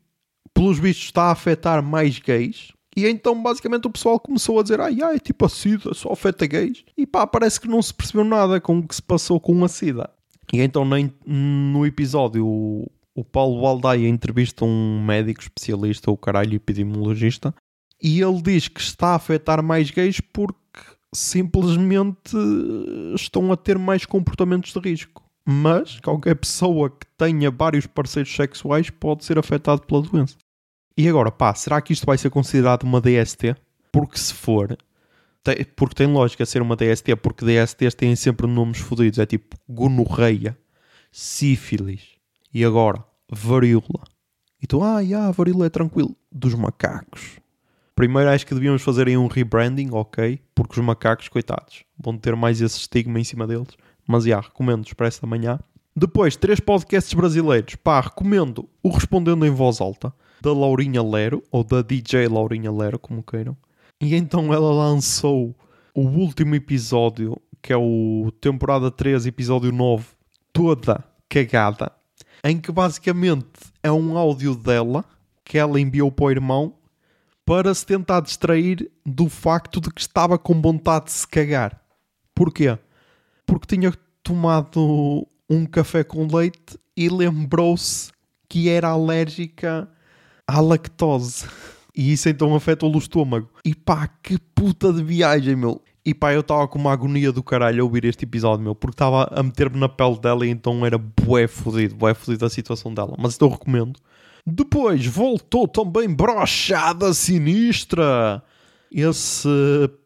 pelos 0.55 0.79
vistos, 0.79 1.07
está 1.07 1.25
a 1.25 1.33
afetar 1.33 1.83
mais 1.83 2.19
gays. 2.19 2.73
E 2.97 3.07
então, 3.07 3.41
basicamente, 3.43 3.87
o 3.87 3.91
pessoal 3.91 4.21
começou 4.21 4.59
a 4.59 4.63
dizer: 4.63 4.81
ai, 4.81 5.01
ai, 5.03 5.19
tipo 5.19 5.45
a 5.47 5.49
SIDA 5.49 5.95
só 5.95 6.13
afeta 6.13 6.47
gays. 6.47 6.85
E 6.97 7.07
pá, 7.07 7.27
parece 7.27 7.61
que 7.61 7.69
não 7.69 7.81
se 7.81 7.93
percebeu 7.93 8.25
nada 8.25 8.61
com 8.61 8.79
o 8.79 8.87
que 8.87 8.95
se 8.95 9.03
passou 9.03 9.41
com 9.41 9.65
a 9.65 9.69
SIDA. 9.69 10.11
E 10.53 10.61
então, 10.61 10.85
no 11.27 11.87
episódio, 11.87 12.47
o, 12.47 12.91
o 13.15 13.25
Paulo 13.25 13.63
Baldaia 13.63 14.07
entrevista 14.07 14.65
um 14.65 15.03
médico 15.03 15.41
especialista, 15.41 16.11
o 16.11 16.17
caralho 16.17 16.55
epidemiologista, 16.55 17.55
e 18.03 18.21
ele 18.21 18.43
diz 18.43 18.69
que 18.69 18.81
está 18.81 19.09
a 19.09 19.15
afetar 19.15 19.63
mais 19.63 19.91
gays 19.91 20.21
porque 20.21 20.59
simplesmente 21.15 22.37
estão 23.15 23.53
a 23.53 23.57
ter 23.57 23.79
mais 23.79 24.05
comportamentos 24.05 24.73
de 24.73 24.81
risco. 24.81 25.22
Mas 25.45 25.99
qualquer 26.01 26.37
pessoa 26.37 26.91
que 26.91 27.07
tenha 27.19 27.51
vários 27.51 27.87
parceiros 27.87 28.35
sexuais 28.35 28.91
pode 28.91 29.25
ser 29.25 29.39
afetado 29.39 29.83
pela 29.83 30.03
doença. 30.03 30.37
E 30.97 31.09
agora, 31.09 31.31
pá, 31.31 31.55
será 31.55 31.81
que 31.81 31.93
isto 31.93 32.07
vai 32.07 32.17
ser 32.19 32.31
considerado 32.31 32.85
uma 32.85 33.01
DST? 33.01 33.57
Porque 33.91 34.19
se 34.19 34.33
for, 34.33 34.77
tem, 35.43 35.65
porque 35.77 35.95
tem 35.95 36.07
lógica 36.07 36.47
ser 36.47 36.63
uma 36.63 36.77
DST, 36.77 37.17
porque 37.17 37.45
DSTs 37.45 37.95
têm 37.95 38.15
sempre 38.15 38.47
nomes 38.47 38.79
fodidos. 38.79 39.19
É 39.19 39.27
tipo 39.27 39.57
gonorreia, 39.69 40.57
sífilis 41.11 42.03
e 42.55 42.65
agora 42.65 43.05
varíola. 43.31 44.05
E 44.63 44.67
tu, 44.67 44.83
ah, 44.83 45.01
yeah, 45.01 45.31
varíola 45.33 45.67
é 45.67 45.71
tranquilo. 45.71 46.15
Dos 46.31 46.55
macacos. 46.55 47.41
Primeiro 47.95 48.31
acho 48.31 48.47
que 48.47 48.55
devíamos 48.55 48.83
fazer 48.83 49.09
aí 49.09 49.17
um 49.17 49.27
rebranding, 49.27 49.91
ok? 49.93 50.41
Porque 50.55 50.79
os 50.79 50.85
macacos, 50.85 51.29
coitados, 51.29 51.85
vão 51.99 52.17
ter 52.17 52.35
mais 52.37 52.61
esse 52.61 52.79
estigma 52.79 53.19
em 53.19 53.25
cima 53.25 53.47
deles. 53.47 53.77
Mas 54.13 54.25
já, 54.25 54.41
recomendo 54.41 54.85
Expresso 54.85 55.23
da 55.23 55.27
Manhã. 55.27 55.59
Depois, 55.97 56.37
três 56.37 56.61
podcasts 56.61 57.15
brasileiros. 57.15 57.77
Pá, 57.77 57.99
recomendo 57.99 58.69
o 58.83 58.91
Respondendo 58.91 59.47
em 59.47 59.51
Voz 59.51 59.81
Alta 59.81 60.13
da 60.39 60.53
Laurinha 60.53 61.03
Lero, 61.03 61.43
ou 61.51 61.65
da 61.65 61.81
DJ 61.81 62.29
Laurinha 62.29 62.71
Lero, 62.71 62.99
como 62.99 63.23
queiram. 63.23 63.57
E 63.99 64.15
então 64.15 64.53
ela 64.53 64.71
lançou 64.71 65.57
o 65.95 66.03
último 66.03 66.55
episódio, 66.55 67.41
que 67.63 67.73
é 67.73 67.77
o 67.77 68.31
temporada 68.39 68.91
3, 68.91 69.25
episódio 69.25 69.73
9, 69.73 70.05
toda 70.53 71.03
cagada, 71.27 71.91
em 72.45 72.61
que 72.61 72.71
basicamente 72.71 73.47
é 73.83 73.91
um 73.91 74.19
áudio 74.19 74.55
dela 74.55 75.07
que 75.43 75.57
ela 75.57 75.81
enviou 75.81 76.13
para 76.13 76.27
o 76.27 76.31
irmão 76.31 76.75
para 77.47 77.73
se 77.73 77.87
tentar 77.87 78.21
distrair 78.21 78.93
do 79.07 79.31
facto 79.31 79.81
de 79.81 79.91
que 79.91 80.03
estava 80.03 80.37
com 80.37 80.61
vontade 80.61 81.07
de 81.07 81.13
se 81.13 81.27
cagar. 81.27 81.81
Porquê? 82.35 82.77
Porque 83.53 83.77
tinha 83.77 83.93
tomado 84.23 85.29
um 85.49 85.67
café 85.67 86.03
com 86.03 86.27
leite 86.27 86.79
e 86.97 87.11
lembrou-se 87.11 88.11
que 88.49 88.71
era 88.71 88.89
alérgica 88.89 89.87
à 90.47 90.59
lactose. 90.59 91.45
E 91.95 92.13
isso 92.13 92.31
então 92.31 92.55
afetou-lhe 92.55 92.97
o 92.97 92.99
estômago. 92.99 93.51
E 93.63 93.75
pá, 93.75 94.09
que 94.23 94.39
puta 94.55 94.91
de 94.91 95.05
viagem, 95.05 95.55
meu. 95.55 95.83
E 96.03 96.15
pá, 96.15 96.33
eu 96.33 96.41
estava 96.41 96.67
com 96.67 96.79
uma 96.79 96.93
agonia 96.95 97.31
do 97.31 97.43
caralho 97.43 97.83
a 97.83 97.85
ouvir 97.85 98.07
este 98.07 98.25
episódio, 98.25 98.65
meu, 98.65 98.75
porque 98.75 98.95
estava 98.95 99.29
a 99.31 99.43
meter-me 99.43 99.79
na 99.79 99.89
pele 99.91 100.19
dela 100.19 100.47
e 100.47 100.49
então 100.49 100.87
era 100.87 100.97
bué 100.97 101.47
fodido, 101.47 101.95
bué 101.95 102.15
fodido 102.15 102.47
a 102.47 102.51
situação 102.51 102.95
dela. 102.95 103.15
Mas 103.19 103.35
então 103.35 103.51
recomendo. 103.51 104.01
Depois 104.47 105.05
voltou 105.05 105.69
também 105.69 106.09
Brochada 106.09 107.13
Sinistra, 107.13 108.43
esse 108.91 109.47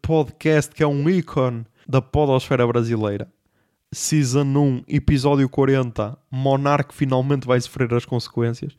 podcast 0.02 0.74
que 0.74 0.82
é 0.82 0.86
um 0.88 1.08
ícone 1.08 1.64
da 1.88 2.02
podosfera 2.02 2.66
brasileira. 2.66 3.30
Season 3.96 4.44
1, 4.44 4.82
episódio 4.88 5.48
40, 5.48 6.18
Monarque 6.30 6.94
finalmente 6.94 7.46
vai 7.46 7.58
sofrer 7.58 7.94
as 7.94 8.04
consequências. 8.04 8.76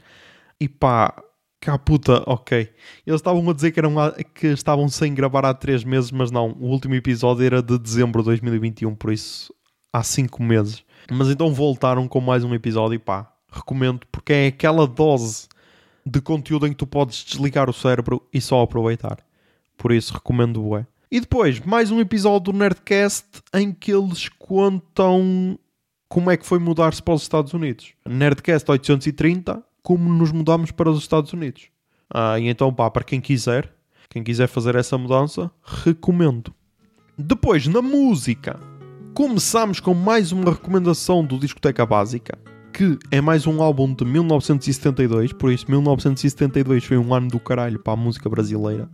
E 0.59 0.69
pá, 0.69 1.11
cá 1.59 1.75
puta, 1.75 2.21
ok. 2.27 2.71
Eles 3.03 3.19
estavam 3.19 3.49
a 3.49 3.53
dizer 3.53 3.71
que, 3.71 3.79
eram, 3.79 3.95
que 4.35 4.45
estavam 4.45 4.87
sem 4.87 5.15
gravar 5.15 5.43
há 5.43 5.55
3 5.55 5.83
meses, 5.85 6.11
mas 6.11 6.29
não. 6.29 6.51
O 6.59 6.67
último 6.67 6.93
episódio 6.93 7.43
era 7.43 7.63
de 7.63 7.79
dezembro 7.79 8.21
de 8.21 8.25
2021, 8.27 8.93
por 8.93 9.11
isso 9.11 9.51
há 9.91 10.03
5 10.03 10.43
meses. 10.43 10.83
Mas 11.11 11.29
então 11.29 11.51
voltaram 11.51 12.07
com 12.07 12.21
mais 12.21 12.43
um 12.43 12.53
episódio 12.53 12.93
e 12.93 12.99
pá, 12.99 13.33
recomendo, 13.51 14.05
porque 14.11 14.33
é 14.33 14.47
aquela 14.47 14.85
dose 14.85 15.47
de 16.05 16.21
conteúdo 16.21 16.67
em 16.67 16.69
que 16.69 16.77
tu 16.77 16.85
podes 16.85 17.25
desligar 17.25 17.67
o 17.67 17.73
cérebro 17.73 18.21
e 18.31 18.39
só 18.39 18.61
aproveitar. 18.61 19.17
Por 19.79 19.91
isso 19.91 20.13
recomendo 20.13 20.63
o 20.63 20.77
E 21.09 21.21
depois, 21.21 21.61
mais 21.61 21.89
um 21.89 22.01
episódio 22.01 22.51
do 22.51 22.57
Nerdcast 22.57 23.41
em 23.53 23.71
que 23.71 23.93
eles 23.93 24.27
contam 24.27 25.57
como 26.09 26.29
é 26.29 26.35
que 26.35 26.45
foi 26.45 26.59
mudar-se 26.59 27.01
para 27.01 27.13
os 27.13 27.21
Estados 27.21 27.53
Unidos. 27.53 27.93
Nerdcast 28.05 28.69
830, 28.69 29.63
como 29.81 30.09
nos 30.09 30.33
mudamos 30.33 30.69
para 30.69 30.89
os 30.89 30.99
Estados 30.99 31.31
Unidos. 31.31 31.69
Ah, 32.13 32.37
e 32.37 32.49
então, 32.49 32.73
pá, 32.73 32.91
para 32.91 33.05
quem 33.05 33.21
quiser, 33.21 33.73
quem 34.09 34.21
quiser 34.21 34.47
fazer 34.47 34.75
essa 34.75 34.97
mudança, 34.97 35.49
recomendo. 35.63 36.53
Depois, 37.17 37.67
na 37.67 37.81
música, 37.81 38.59
começamos 39.13 39.79
com 39.79 39.93
mais 39.93 40.33
uma 40.33 40.51
recomendação 40.51 41.23
do 41.23 41.39
Discoteca 41.39 41.85
Básica, 41.85 42.37
que 42.77 42.99
é 43.09 43.19
mais 43.19 43.47
um 43.47 43.59
álbum 43.59 43.91
de 43.91 44.05
1972, 44.05 45.33
por 45.33 45.51
isso 45.51 45.65
1972 45.67 46.83
foi 46.83 46.95
um 46.95 47.11
ano 47.11 47.27
do 47.27 47.39
caralho 47.39 47.79
para 47.79 47.93
a 47.93 47.95
música 47.95 48.29
brasileira. 48.29 48.87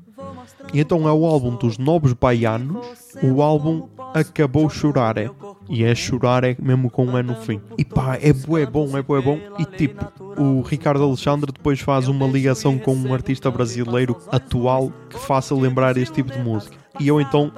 E 0.73 0.79
então 0.79 1.05
é 1.05 1.11
o 1.11 1.25
álbum 1.25 1.57
dos 1.57 1.77
Novos 1.77 2.13
Baianos, 2.13 2.87
o 3.21 3.41
álbum 3.41 3.89
Acabou 4.13 4.69
Chorar, 4.69 5.17
é. 5.17 5.29
E 5.67 5.83
é 5.83 5.93
chorar 5.93 6.45
é 6.45 6.55
mesmo 6.61 6.89
com 6.89 7.07
um 7.07 7.17
ano 7.17 7.33
no 7.33 7.41
fim. 7.41 7.59
E 7.77 7.83
pá, 7.83 8.17
é 8.21 8.31
bué 8.31 8.65
bom, 8.65 8.97
é 8.97 9.01
bué 9.01 9.19
bom. 9.19 9.37
E 9.59 9.65
tipo, 9.65 10.01
o 10.41 10.61
Ricardo 10.61 11.03
Alexandre 11.03 11.51
depois 11.51 11.81
faz 11.81 12.07
uma 12.07 12.25
ligação 12.25 12.79
com 12.79 12.95
um 12.95 13.13
artista 13.13 13.51
brasileiro 13.51 14.17
atual 14.31 14.93
que 15.09 15.19
faça 15.19 15.53
lembrar 15.53 15.97
este 15.97 16.13
tipo 16.13 16.31
de 16.31 16.39
música. 16.39 16.77
E 17.01 17.09
eu 17.09 17.19
então 17.19 17.51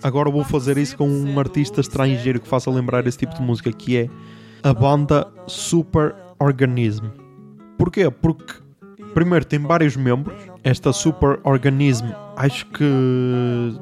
agora 0.00 0.30
vou 0.30 0.44
fazer 0.44 0.78
isso 0.78 0.96
com 0.96 1.08
um 1.08 1.40
artista 1.40 1.80
estrangeiro 1.80 2.38
que 2.38 2.46
faça 2.46 2.70
lembrar 2.70 3.04
esse 3.04 3.18
tipo 3.18 3.34
de 3.34 3.42
música, 3.42 3.72
que 3.72 3.96
é 3.96 4.08
a 4.62 4.72
banda 4.72 5.26
Super 5.46 6.14
Organism. 6.38 7.06
Porquê? 7.76 8.10
Porque 8.10 8.54
primeiro 9.14 9.44
tem 9.44 9.58
vários 9.58 9.96
membros. 9.96 10.36
Esta 10.62 10.92
Super 10.92 11.40
Organism 11.42 12.06
acho 12.36 12.66
que 12.66 12.84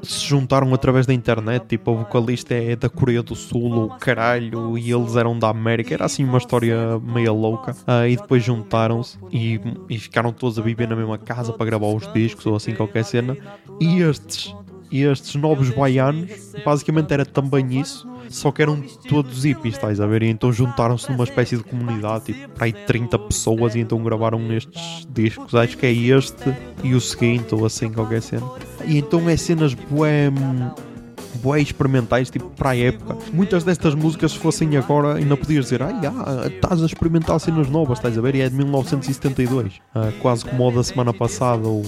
se 0.03 0.27
juntaram 0.27 0.73
através 0.73 1.07
da 1.07 1.12
internet. 1.12 1.66
Tipo, 1.66 1.93
a 1.93 1.95
vocalista 1.95 2.55
é 2.55 2.75
da 2.77 2.88
Coreia 2.88 3.23
do 3.23 3.35
Sul, 3.35 3.85
o 3.85 3.88
caralho, 3.99 4.79
e 4.79 4.90
eles 4.90 5.16
eram 5.16 5.38
da 5.38 5.49
América. 5.49 5.95
Era 5.95 6.07
assim 6.07 6.25
uma 6.25 6.38
história 6.38 6.99
meio 6.99 7.35
louca. 7.35 7.77
Ah, 7.87 8.09
e 8.09 8.16
depois 8.16 8.43
juntaram-se 8.43 9.19
e, 9.31 9.61
e 9.88 9.99
ficaram 9.99 10.33
todos 10.33 10.59
a 10.59 10.62
viver 10.62 10.88
na 10.88 10.97
mesma 10.97 11.19
casa 11.19 11.53
para 11.53 11.66
gravar 11.66 11.88
os 11.88 12.11
discos 12.12 12.47
ou 12.47 12.57
assim 12.57 12.75
qualquer 12.75 13.05
cena. 13.05 13.37
E 13.81 14.01
estes 14.01 14.55
e 14.90 15.03
estes 15.03 15.35
novos 15.37 15.70
baianos, 15.70 16.31
basicamente 16.64 17.12
era 17.12 17.24
também 17.24 17.81
isso, 17.81 18.09
só 18.29 18.50
que 18.50 18.62
eram 18.62 18.81
todos 19.09 19.44
hippies, 19.44 19.74
estás 19.74 20.00
a 20.00 20.07
ver? 20.07 20.22
E 20.22 20.29
então 20.29 20.53
juntaram-se 20.53 21.11
numa 21.11 21.24
espécie 21.24 21.57
de 21.57 21.64
comunidade, 21.64 22.26
tipo, 22.26 22.48
para 22.50 22.66
aí 22.66 22.72
30 22.72 23.18
pessoas, 23.18 23.74
e 23.74 23.81
então 23.81 24.03
gravaram 24.03 24.53
estes 24.53 25.07
discos. 25.09 25.55
Acho 25.55 25.76
que 25.76 25.87
é 25.87 25.92
este 25.92 26.55
e 26.83 26.94
o 26.94 27.00
seguinte, 27.00 27.55
ou 27.55 27.64
assim, 27.64 27.92
qualquer 27.92 28.22
cena. 28.22 28.46
E 28.85 28.98
então 28.98 29.29
é 29.29 29.37
cenas 29.37 29.74
bué 29.74 31.61
experimentais, 31.61 32.31
tipo 32.31 32.50
para 32.50 32.70
a 32.70 32.76
época. 32.76 33.16
Muitas 33.33 33.64
destas 33.64 33.94
músicas, 33.94 34.33
se 34.33 34.38
fossem 34.38 34.76
agora, 34.76 35.14
ainda 35.14 35.37
podias 35.37 35.66
dizer, 35.66 35.83
ai, 35.83 35.94
ah, 36.07 36.46
estás 36.46 36.83
a 36.83 36.87
experimentar 36.87 37.38
cenas 37.40 37.68
novas, 37.68 37.98
estás 37.98 38.16
a 38.16 38.20
ver? 38.20 38.35
E 38.35 38.40
é 38.42 38.48
de 38.48 38.57
1972, 38.57 39.81
ah, 39.94 40.12
quase 40.20 40.44
como 40.44 40.68
o 40.68 40.70
da 40.70 40.83
semana 40.83 41.12
passada, 41.12 41.66
o, 41.66 41.83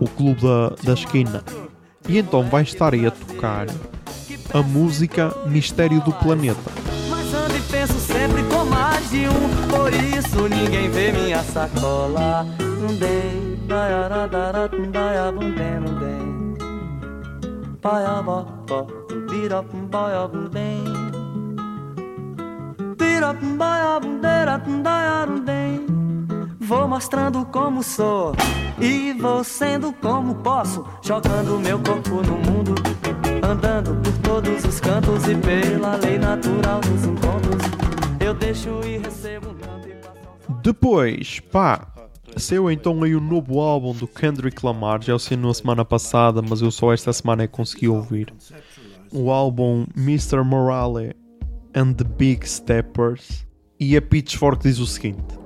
o 0.00 0.08
Clube 0.08 0.42
da, 0.42 0.70
da 0.82 0.92
Esquina. 0.94 1.42
E 2.08 2.18
então 2.18 2.42
vai 2.44 2.62
estar 2.62 2.94
aí 2.94 3.06
a 3.06 3.10
tocar 3.10 3.66
a 4.54 4.62
música 4.62 5.34
Mistério 5.46 6.00
do 6.00 6.12
Planeta. 6.12 6.58
Mas 7.10 7.34
ando 7.34 7.54
e 7.56 7.60
penso 7.60 7.98
sempre 7.98 8.42
com 8.44 8.64
mais 8.64 9.10
de 9.10 9.28
um 9.28 9.68
Por 9.68 9.92
isso 9.92 10.48
ninguém 10.48 10.90
vê 10.90 11.12
minha 11.12 11.42
sacola 11.42 12.46
birapum, 19.28 19.86
baiabundem 19.86 20.84
Birapum, 22.96 23.56
baiabundeira, 23.56 24.58
daiarundem 24.82 25.97
Vou 26.68 26.86
mostrando 26.86 27.46
como 27.46 27.82
sou 27.82 28.34
e 28.78 29.14
vou 29.14 29.42
sendo 29.42 29.90
como 29.90 30.34
posso, 30.34 30.84
jogando 31.00 31.58
meu 31.58 31.78
corpo 31.78 32.16
no 32.16 32.36
mundo, 32.36 32.74
andando 33.42 33.94
por 34.02 34.18
todos 34.18 34.66
os 34.66 34.78
cantos 34.78 35.26
e 35.26 35.34
pela 35.34 35.96
lei 35.96 36.18
natural 36.18 36.78
dos 36.82 37.04
encontros. 37.06 37.62
Eu 38.20 38.34
deixo 38.34 38.82
e 38.84 38.98
recebo 38.98 39.54
tanto 39.54 39.88
e 39.88 39.92
passo. 39.92 40.60
Depois, 40.62 41.40
pá, 41.40 41.90
saiu 42.36 42.70
então 42.70 43.02
aí 43.02 43.14
o 43.14 43.20
novo 43.20 43.60
álbum 43.60 43.94
do 43.94 44.06
Kendrick 44.06 44.62
Lamar. 44.62 45.02
Já 45.02 45.14
eu 45.14 45.18
sei 45.18 45.38
na 45.38 45.54
semana 45.54 45.86
passada, 45.86 46.42
mas 46.42 46.60
eu 46.60 46.70
só 46.70 46.92
esta 46.92 47.14
semana 47.14 47.44
é 47.44 47.46
que 47.46 47.54
consegui 47.54 47.88
ouvir. 47.88 48.30
O 49.10 49.30
álbum 49.30 49.86
Mr. 49.96 50.44
Morale 50.44 51.16
and 51.74 51.94
the 51.94 52.04
Big 52.04 52.46
Steppers. 52.46 53.46
E 53.80 53.96
a 53.96 54.02
Pitchfork 54.02 54.62
diz 54.62 54.78
o 54.78 54.86
seguinte: 54.86 55.38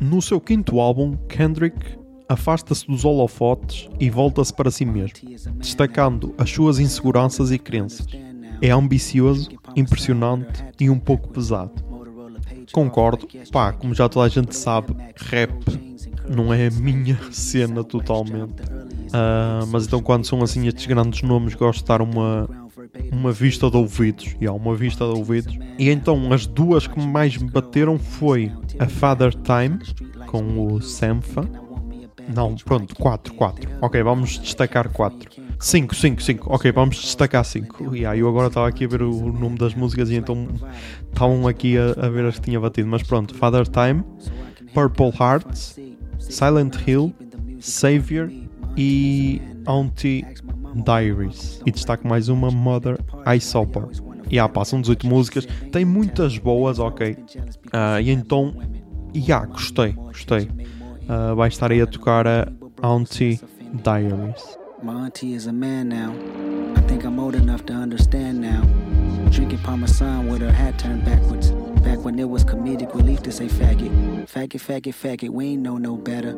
No 0.00 0.20
seu 0.20 0.40
quinto 0.40 0.78
álbum, 0.78 1.16
Kendrick 1.28 1.98
afasta-se 2.28 2.86
dos 2.86 3.04
holofotes 3.04 3.88
e 3.98 4.10
volta-se 4.10 4.52
para 4.52 4.70
si 4.70 4.84
mesmo, 4.84 5.16
destacando 5.56 6.34
as 6.36 6.50
suas 6.50 6.78
inseguranças 6.78 7.50
e 7.50 7.58
crenças. 7.58 8.06
É 8.60 8.70
ambicioso, 8.70 9.50
impressionante 9.74 10.64
e 10.78 10.90
um 10.90 10.98
pouco 10.98 11.28
pesado. 11.28 11.72
Concordo, 12.72 13.26
pá, 13.50 13.72
como 13.72 13.94
já 13.94 14.08
toda 14.08 14.26
a 14.26 14.28
gente 14.28 14.54
sabe, 14.54 14.94
rap 15.16 15.52
não 16.28 16.52
é 16.52 16.66
a 16.66 16.70
minha 16.70 17.18
cena 17.32 17.82
totalmente. 17.84 18.54
Ah, 19.12 19.64
mas 19.68 19.86
então 19.86 20.00
quando 20.00 20.26
são 20.26 20.42
assim 20.42 20.66
estes 20.66 20.86
grandes 20.86 21.22
nomes 21.22 21.54
gosto 21.54 21.80
de 21.80 21.86
dar 21.86 22.00
uma, 22.02 22.48
uma 23.12 23.32
vista 23.32 23.70
de 23.70 23.76
ouvidos. 23.76 24.36
E 24.40 24.46
há 24.46 24.52
uma 24.52 24.74
vista 24.74 25.04
de 25.04 25.12
ouvidos. 25.12 25.58
E 25.78 25.90
então 25.90 26.32
as 26.32 26.46
duas 26.46 26.86
que 26.86 27.00
mais 27.00 27.36
me 27.36 27.50
bateram 27.50 27.98
foi 27.98 28.52
a 28.78 28.86
Father 28.86 29.32
Time 29.34 29.78
com 30.26 30.72
o 30.72 30.80
Sampha. 30.80 31.48
Não, 32.34 32.56
pronto, 32.56 32.96
4, 32.96 33.34
4. 33.34 33.70
Ok, 33.80 34.02
vamos 34.02 34.38
destacar 34.38 34.88
4. 34.88 35.46
5, 35.58 35.94
5, 35.94 36.22
5. 36.22 36.52
Ok, 36.52 36.72
vamos 36.72 36.96
destacar 36.96 37.44
5. 37.44 37.94
E 37.94 38.04
aí 38.04 38.18
eu 38.18 38.28
agora 38.28 38.48
estava 38.48 38.68
aqui 38.68 38.84
a 38.84 38.88
ver 38.88 39.02
o 39.02 39.32
nome 39.32 39.56
das 39.56 39.74
músicas 39.74 40.10
e 40.10 40.16
então 40.16 40.48
estavam 41.12 41.46
aqui 41.46 41.76
a, 41.78 42.06
a 42.06 42.08
ver 42.08 42.24
as 42.24 42.34
que 42.38 42.42
tinha 42.42 42.60
batido. 42.60 42.88
Mas 42.88 43.02
pronto, 43.02 43.34
Father 43.34 43.66
Time, 43.66 44.02
Purple 44.74 45.12
Hearts, 45.18 45.78
Silent 46.18 46.76
Hill, 46.86 47.14
Savior 47.60 48.30
e 48.76 49.40
Auntie 49.66 50.24
Diaries. 50.74 51.60
E 51.64 51.70
destaco 51.70 52.06
mais 52.06 52.28
uma, 52.28 52.50
Mother 52.50 52.98
I 53.26 53.40
Supper. 53.40 53.84
E 54.30 54.38
ah, 54.38 54.48
passam 54.48 54.80
18 54.80 55.06
músicas, 55.06 55.46
tem 55.70 55.84
muitas 55.84 56.36
boas, 56.36 56.78
ok. 56.78 57.16
Ah, 57.72 58.00
e 58.00 58.10
então, 58.10 58.54
e 59.14 59.32
ah, 59.32 59.46
gostei, 59.46 59.92
gostei. 59.92 60.48
Ah, 61.08 61.34
vai 61.34 61.48
estar 61.48 61.70
aí 61.70 61.80
a 61.80 61.86
tocar 61.86 62.26
a 62.26 62.48
Auntie 62.82 63.40
Diaries. 63.84 64.58
My 64.82 64.92
auntie 64.92 65.34
is 65.34 65.46
a 65.46 65.52
man 65.52 65.88
now. 65.88 66.12
I 66.76 66.80
think 66.82 67.04
I'm 67.04 67.18
old 67.18 67.34
enough 67.34 67.64
to 67.66 67.72
understand 67.72 68.40
now. 68.40 68.62
Drinking 69.30 69.58
Parmesan 69.60 70.28
with 70.28 70.42
her 70.42 70.52
hat 70.52 70.78
turned 70.78 71.04
backwards. 71.04 71.50
Back 71.82 72.04
when 72.04 72.18
it 72.18 72.28
was 72.28 72.44
comedic 72.44 72.94
relief 72.94 73.22
to 73.22 73.32
say 73.32 73.48
faggot. 73.48 73.90
Faggot, 74.28 74.60
faggot, 74.60 74.94
faggot, 74.94 75.30
we 75.30 75.46
ain't 75.46 75.62
know 75.62 75.78
no 75.78 75.96
better. 75.96 76.36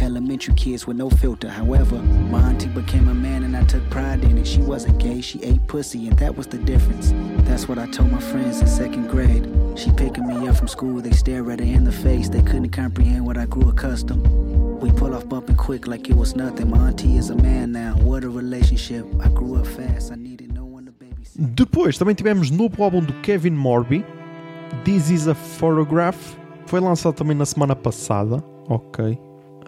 Elementary 0.00 0.54
kids 0.54 0.86
with 0.86 0.96
no 0.96 1.10
filter. 1.10 1.48
However, 1.48 1.96
my 1.96 2.40
auntie 2.40 2.68
became 2.68 3.08
a 3.08 3.14
man 3.14 3.42
and 3.42 3.56
I 3.56 3.64
took 3.64 3.88
pride 3.90 4.22
in 4.22 4.38
it. 4.38 4.46
She 4.46 4.60
wasn't 4.60 4.98
gay, 4.98 5.20
she 5.20 5.42
ate 5.42 5.66
pussy, 5.66 6.06
and 6.08 6.16
that 6.18 6.36
was 6.36 6.46
the 6.46 6.58
difference. 6.58 7.12
That's 7.48 7.68
what 7.68 7.78
I 7.78 7.86
told 7.90 8.12
my 8.12 8.20
friends 8.20 8.60
in 8.60 8.68
second 8.68 9.08
grade. 9.08 9.48
She 9.76 9.90
picking 9.92 10.26
me 10.26 10.48
up 10.48 10.56
from 10.56 10.68
school, 10.68 11.00
they 11.00 11.10
stare 11.10 11.50
at 11.50 11.58
her 11.60 11.66
in 11.66 11.84
the 11.84 11.92
face. 11.92 12.28
They 12.28 12.42
couldn't 12.42 12.70
comprehend 12.70 13.26
what 13.26 13.36
I 13.36 13.46
grew 13.46 13.68
accustomed. 13.68 14.26
We 14.80 14.92
pull 14.92 15.14
off 15.14 15.28
bumping 15.28 15.56
quick 15.56 15.88
like 15.88 16.08
it 16.08 16.16
was 16.16 16.36
nothing. 16.36 16.70
My 16.70 16.88
auntie 16.88 17.16
is 17.16 17.30
a 17.30 17.36
man 17.36 17.72
now. 17.72 17.96
What 17.96 18.22
a 18.22 18.28
relationship. 18.28 19.04
I 19.20 19.28
grew 19.28 19.56
up 19.56 19.66
fast. 19.66 20.12
I 20.12 20.14
needed 20.14 20.52
no 20.54 20.64
one 20.64 20.84
to 20.86 20.92
babysit. 20.92 21.56
Depois 21.56 21.98
também 21.98 22.14
tivemos 22.14 22.50
novo 22.50 22.84
álbum 22.84 23.00
do 23.00 23.12
Kevin 23.22 23.56
Morby, 23.56 24.04
This 24.84 25.10
Is 25.10 25.26
a 25.26 25.34
Photograph. 25.34 26.36
Foi 26.66 26.78
lançado 26.78 27.14
também 27.14 27.36
na 27.36 27.46
semana 27.46 27.74
passada. 27.74 28.44
Ok. 28.68 29.18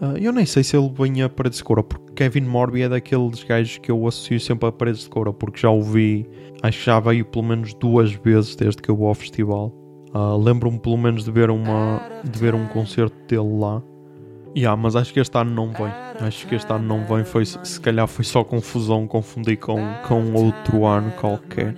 Ah, 0.01 0.15
eu 0.19 0.31
nem 0.31 0.47
sei 0.47 0.63
se 0.63 0.75
ele 0.75 0.91
vem 0.97 1.21
a 1.21 1.29
Paredes 1.29 1.59
de 1.59 1.63
Coura, 1.63 1.83
porque 1.83 2.11
Kevin 2.13 2.41
Morby 2.41 2.81
é 2.81 2.89
daqueles 2.89 3.43
gajos 3.43 3.77
que 3.77 3.91
eu 3.91 4.07
associo 4.07 4.39
sempre 4.39 4.67
a 4.67 4.71
Paredes 4.71 5.01
de 5.01 5.09
Coura, 5.09 5.31
porque 5.31 5.59
já 5.59 5.69
o 5.69 5.79
vi, 5.83 6.27
acho 6.63 6.79
que 6.79 6.85
já 6.85 6.99
veio 6.99 7.23
pelo 7.23 7.45
menos 7.45 7.75
duas 7.75 8.11
vezes 8.11 8.55
desde 8.55 8.81
que 8.81 8.89
eu 8.89 8.95
vou 8.95 9.09
ao 9.09 9.13
festival. 9.13 9.71
Ah, 10.11 10.35
Lembro-me 10.35 10.79
pelo 10.79 10.97
menos 10.97 11.23
de 11.23 11.31
ver, 11.31 11.51
uma, 11.51 12.01
de 12.23 12.39
ver 12.39 12.55
um 12.55 12.65
concerto 12.67 13.15
dele 13.27 13.59
lá. 13.59 13.83
Yeah, 14.57 14.75
mas 14.75 14.95
acho 14.95 15.13
que 15.13 15.19
este 15.19 15.37
ano 15.37 15.51
não 15.51 15.71
vem. 15.71 15.93
Acho 16.19 16.47
que 16.47 16.55
este 16.55 16.73
ano 16.73 16.85
não 16.85 17.05
vem. 17.05 17.23
Foi, 17.23 17.45
se 17.45 17.79
calhar 17.79 18.07
foi 18.07 18.25
só 18.25 18.43
confusão, 18.43 19.07
confundi 19.07 19.55
com, 19.55 19.77
com 20.07 20.33
outro 20.33 20.85
ano 20.85 21.11
qualquer. 21.11 21.75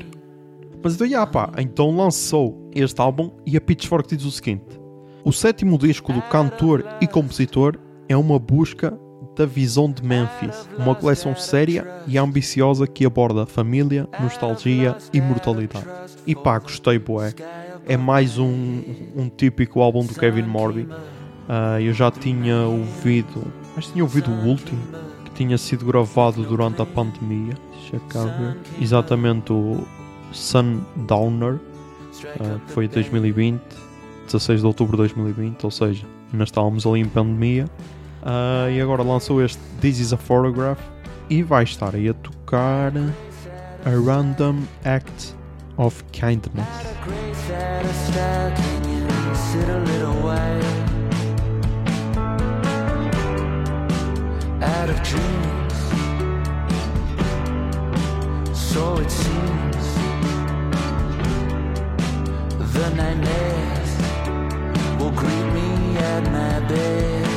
Mas 0.82 0.96
então, 0.96 1.06
yeah, 1.06 1.30
pá, 1.30 1.52
então 1.60 1.96
lançou 1.96 2.72
este 2.74 3.00
álbum 3.00 3.32
e 3.46 3.56
a 3.58 3.62
Pitchfork 3.62 4.16
diz 4.16 4.26
o 4.26 4.32
seguinte: 4.32 4.80
O 5.24 5.32
sétimo 5.32 5.78
disco 5.78 6.12
do 6.12 6.22
cantor 6.24 6.84
e 7.00 7.06
compositor 7.06 7.78
é 8.14 8.18
uma 8.18 8.38
busca 8.38 8.98
da 9.36 9.46
visão 9.46 9.92
de 9.92 10.04
Memphis, 10.04 10.70
uma 10.78 10.94
coleção 10.94 11.36
séria 11.36 12.04
e 12.06 12.18
ambiciosa 12.18 12.86
que 12.86 13.06
aborda 13.06 13.48
família, 13.48 14.08
nostalgia 14.22 14.96
e 15.12 15.20
mortalidade. 15.20 15.88
E 16.28 16.36
pá, 16.36 16.60
gostei, 16.60 17.00
bué. 17.00 17.34
É 17.88 17.98
mais 17.98 18.38
um, 18.38 18.82
um 19.16 19.30
típico 19.30 19.82
álbum 19.82 20.06
do 20.06 20.14
Kevin 20.14 20.44
Morby. 20.44 20.88
Ah, 21.50 21.82
eu 21.82 21.92
já 21.92 22.12
tinha 22.12 22.68
ouvido, 22.68 23.52
que 23.76 23.92
tinha 23.92 24.04
ouvido 24.04 24.30
o 24.30 24.46
último, 24.46 24.82
que 25.26 25.32
tinha 25.32 25.58
sido 25.58 25.84
gravado 25.84 26.44
durante 26.44 26.82
a 26.84 26.86
pandemia. 26.86 27.56
Deixa 27.72 28.00
cá 28.10 28.26
ver. 28.26 28.58
Exatamente 28.80 29.52
o 29.52 29.84
Sundowner, 30.32 31.60
ah, 32.40 32.60
que 32.66 32.72
foi 32.72 32.86
em 32.86 32.90
2020, 32.90 33.60
16 34.28 34.62
de 34.62 34.68
outubro 34.68 34.96
de 34.96 34.98
2020, 34.98 35.64
ou 35.64 35.72
seja, 35.72 36.06
ainda 36.32 36.44
estávamos 36.44 36.86
ali 36.86 37.00
em 37.00 37.06
pandemia. 37.06 37.68
Ah, 38.26 38.70
e 38.70 38.80
agora 38.80 39.04
lançou 39.04 39.44
este 39.44 39.60
This 39.82 40.00
is 40.00 40.14
a 40.14 40.18
Photograph 40.18 40.80
e 41.30 41.44
vai 41.44 41.64
estar 41.64 41.94
aí 41.94 42.08
a 42.08 42.14
tocar 42.14 42.94
a 43.86 43.90
Random 43.90 44.62
Act 44.86 45.36
of 45.78 46.04
Kindness. 46.12 46.66
so 58.74 58.98
it 58.98 59.12
seems. 59.12 59.86
The 62.74 62.90
nightmares 62.96 63.92
will 65.00 65.12
greet 65.12 65.48
me 65.54 65.98
at 65.98 66.24
my 66.32 66.60
bed. 66.68 67.33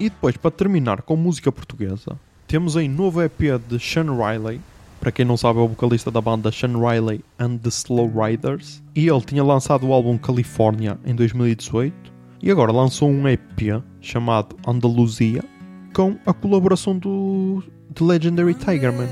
E 0.00 0.08
depois, 0.08 0.36
para 0.36 0.50
terminar 0.50 1.02
com 1.02 1.16
música 1.16 1.50
portuguesa, 1.50 2.16
temos 2.46 2.76
aí 2.76 2.88
novo 2.88 3.20
EP 3.20 3.40
de 3.68 3.80
Sean 3.80 4.06
Riley. 4.14 4.60
Para 5.00 5.10
quem 5.10 5.24
não 5.24 5.36
sabe, 5.36 5.58
é 5.58 5.62
o 5.62 5.68
vocalista 5.68 6.10
da 6.10 6.20
banda 6.20 6.52
Sean 6.52 6.78
Riley 6.78 7.24
and 7.38 7.58
the 7.58 7.68
Slow 7.68 8.08
Riders. 8.08 8.82
E 8.94 9.08
ele 9.08 9.20
tinha 9.22 9.42
lançado 9.42 9.86
o 9.86 9.92
álbum 9.92 10.16
California 10.16 10.98
em 11.04 11.14
2018. 11.14 12.12
E 12.40 12.50
agora 12.50 12.70
lançou 12.70 13.10
um 13.10 13.26
EP 13.26 13.82
chamado 14.00 14.56
Andalusia 14.66 15.44
com 15.92 16.16
a 16.24 16.32
colaboração 16.32 16.96
do 16.96 17.62
The 17.94 18.04
Legendary 18.04 18.54
Tigerman. 18.54 19.08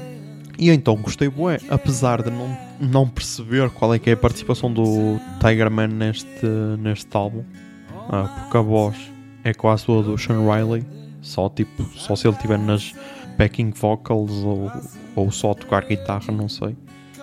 E 0.56 0.70
então 0.70 0.96
gostei 0.96 1.28
bué, 1.28 1.58
apesar 1.68 2.22
de 2.22 2.30
não, 2.30 2.56
não 2.80 3.08
perceber 3.08 3.70
qual 3.70 3.92
é 3.92 3.98
que 3.98 4.10
é 4.10 4.12
a 4.12 4.16
participação 4.16 4.72
do 4.72 5.18
Tigerman 5.40 5.88
neste, 5.88 6.46
neste 6.78 7.14
álbum. 7.16 7.42
Ah, 8.08 8.42
porque 8.42 8.56
a 8.56 8.60
voz 8.60 9.15
é 9.48 9.54
quase 9.54 9.86
toda 9.86 10.08
do 10.10 10.18
Sean 10.18 10.40
Riley. 10.44 10.84
Só 11.22 11.48
tipo, 11.48 11.82
só 11.96 12.14
se 12.16 12.26
ele 12.26 12.34
estiver 12.36 12.58
nas 12.58 12.94
backing 13.38 13.70
vocals 13.70 14.32
ou, 14.32 14.70
ou 15.14 15.30
só 15.30 15.54
tocar 15.54 15.84
guitarra, 15.84 16.32
não 16.32 16.48
sei. 16.48 16.76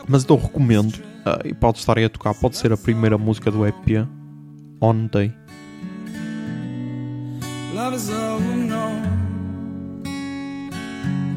Mas 0.07 0.23
então 0.23 0.37
recomendo, 0.37 0.99
ah, 1.25 1.39
e 1.45 1.53
pode 1.53 1.77
estar 1.79 1.97
aí 1.97 2.05
a 2.05 2.09
tocar, 2.09 2.33
pode 2.33 2.57
ser 2.57 2.71
a 2.73 2.77
primeira 2.77 3.17
música 3.17 3.49
do 3.51 3.65
EP, 3.65 4.05
On 4.81 5.07
Day. 5.07 5.33
Love 7.73 7.95
is 7.95 8.09
all 8.09 8.37
we 8.39 8.55
know. 8.67 8.91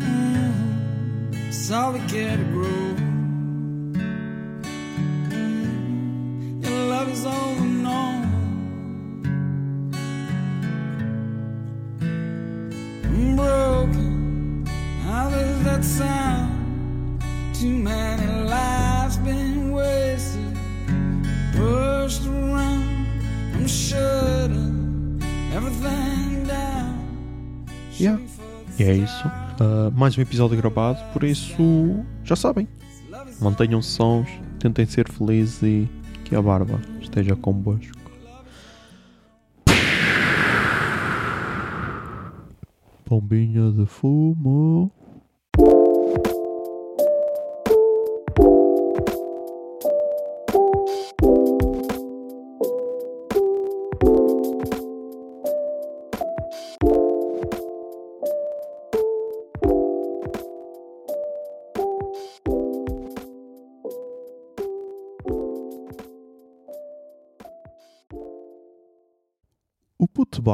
Mm, 0.00 1.48
It's 1.48 1.70
all 1.70 1.92
we 1.94 2.00
care 2.08 2.36
to 2.36 2.44
grow. 2.52 2.94
Mm, 5.30 6.62
Your 6.62 6.88
love 6.90 7.10
is 7.10 7.24
all 7.24 7.54
we 7.58 7.66
know. 7.66 8.22
That 15.76 15.84
sound? 15.84 17.20
Too 17.52 17.68
many 17.68 18.26
lives 18.48 19.18
been 19.18 19.72
wasted, 19.72 20.56
pushed 21.52 22.26
around. 22.26 23.06
I'm 23.54 23.68
shutting 23.68 25.20
everything 25.54 26.44
down. 26.44 26.96
Yeah. 27.98 28.18
E 28.78 28.84
é 28.84 28.94
isso. 28.94 29.30
Ah, 29.60 29.92
mais 29.94 30.16
um 30.16 30.22
episódio 30.22 30.56
gravado, 30.56 30.98
por 31.12 31.22
isso 31.22 32.02
já 32.24 32.36
sabem. 32.36 32.66
Mantenham-se 33.38 33.90
sons, 33.90 34.30
tentem 34.58 34.86
ser 34.86 35.06
felizes 35.12 35.62
e 35.62 35.86
que 36.24 36.34
a 36.34 36.40
barba 36.40 36.80
esteja 37.02 37.36
convosco. 37.36 37.94
Bombinha 43.06 43.70
de 43.72 43.84
fumo. 43.84 44.90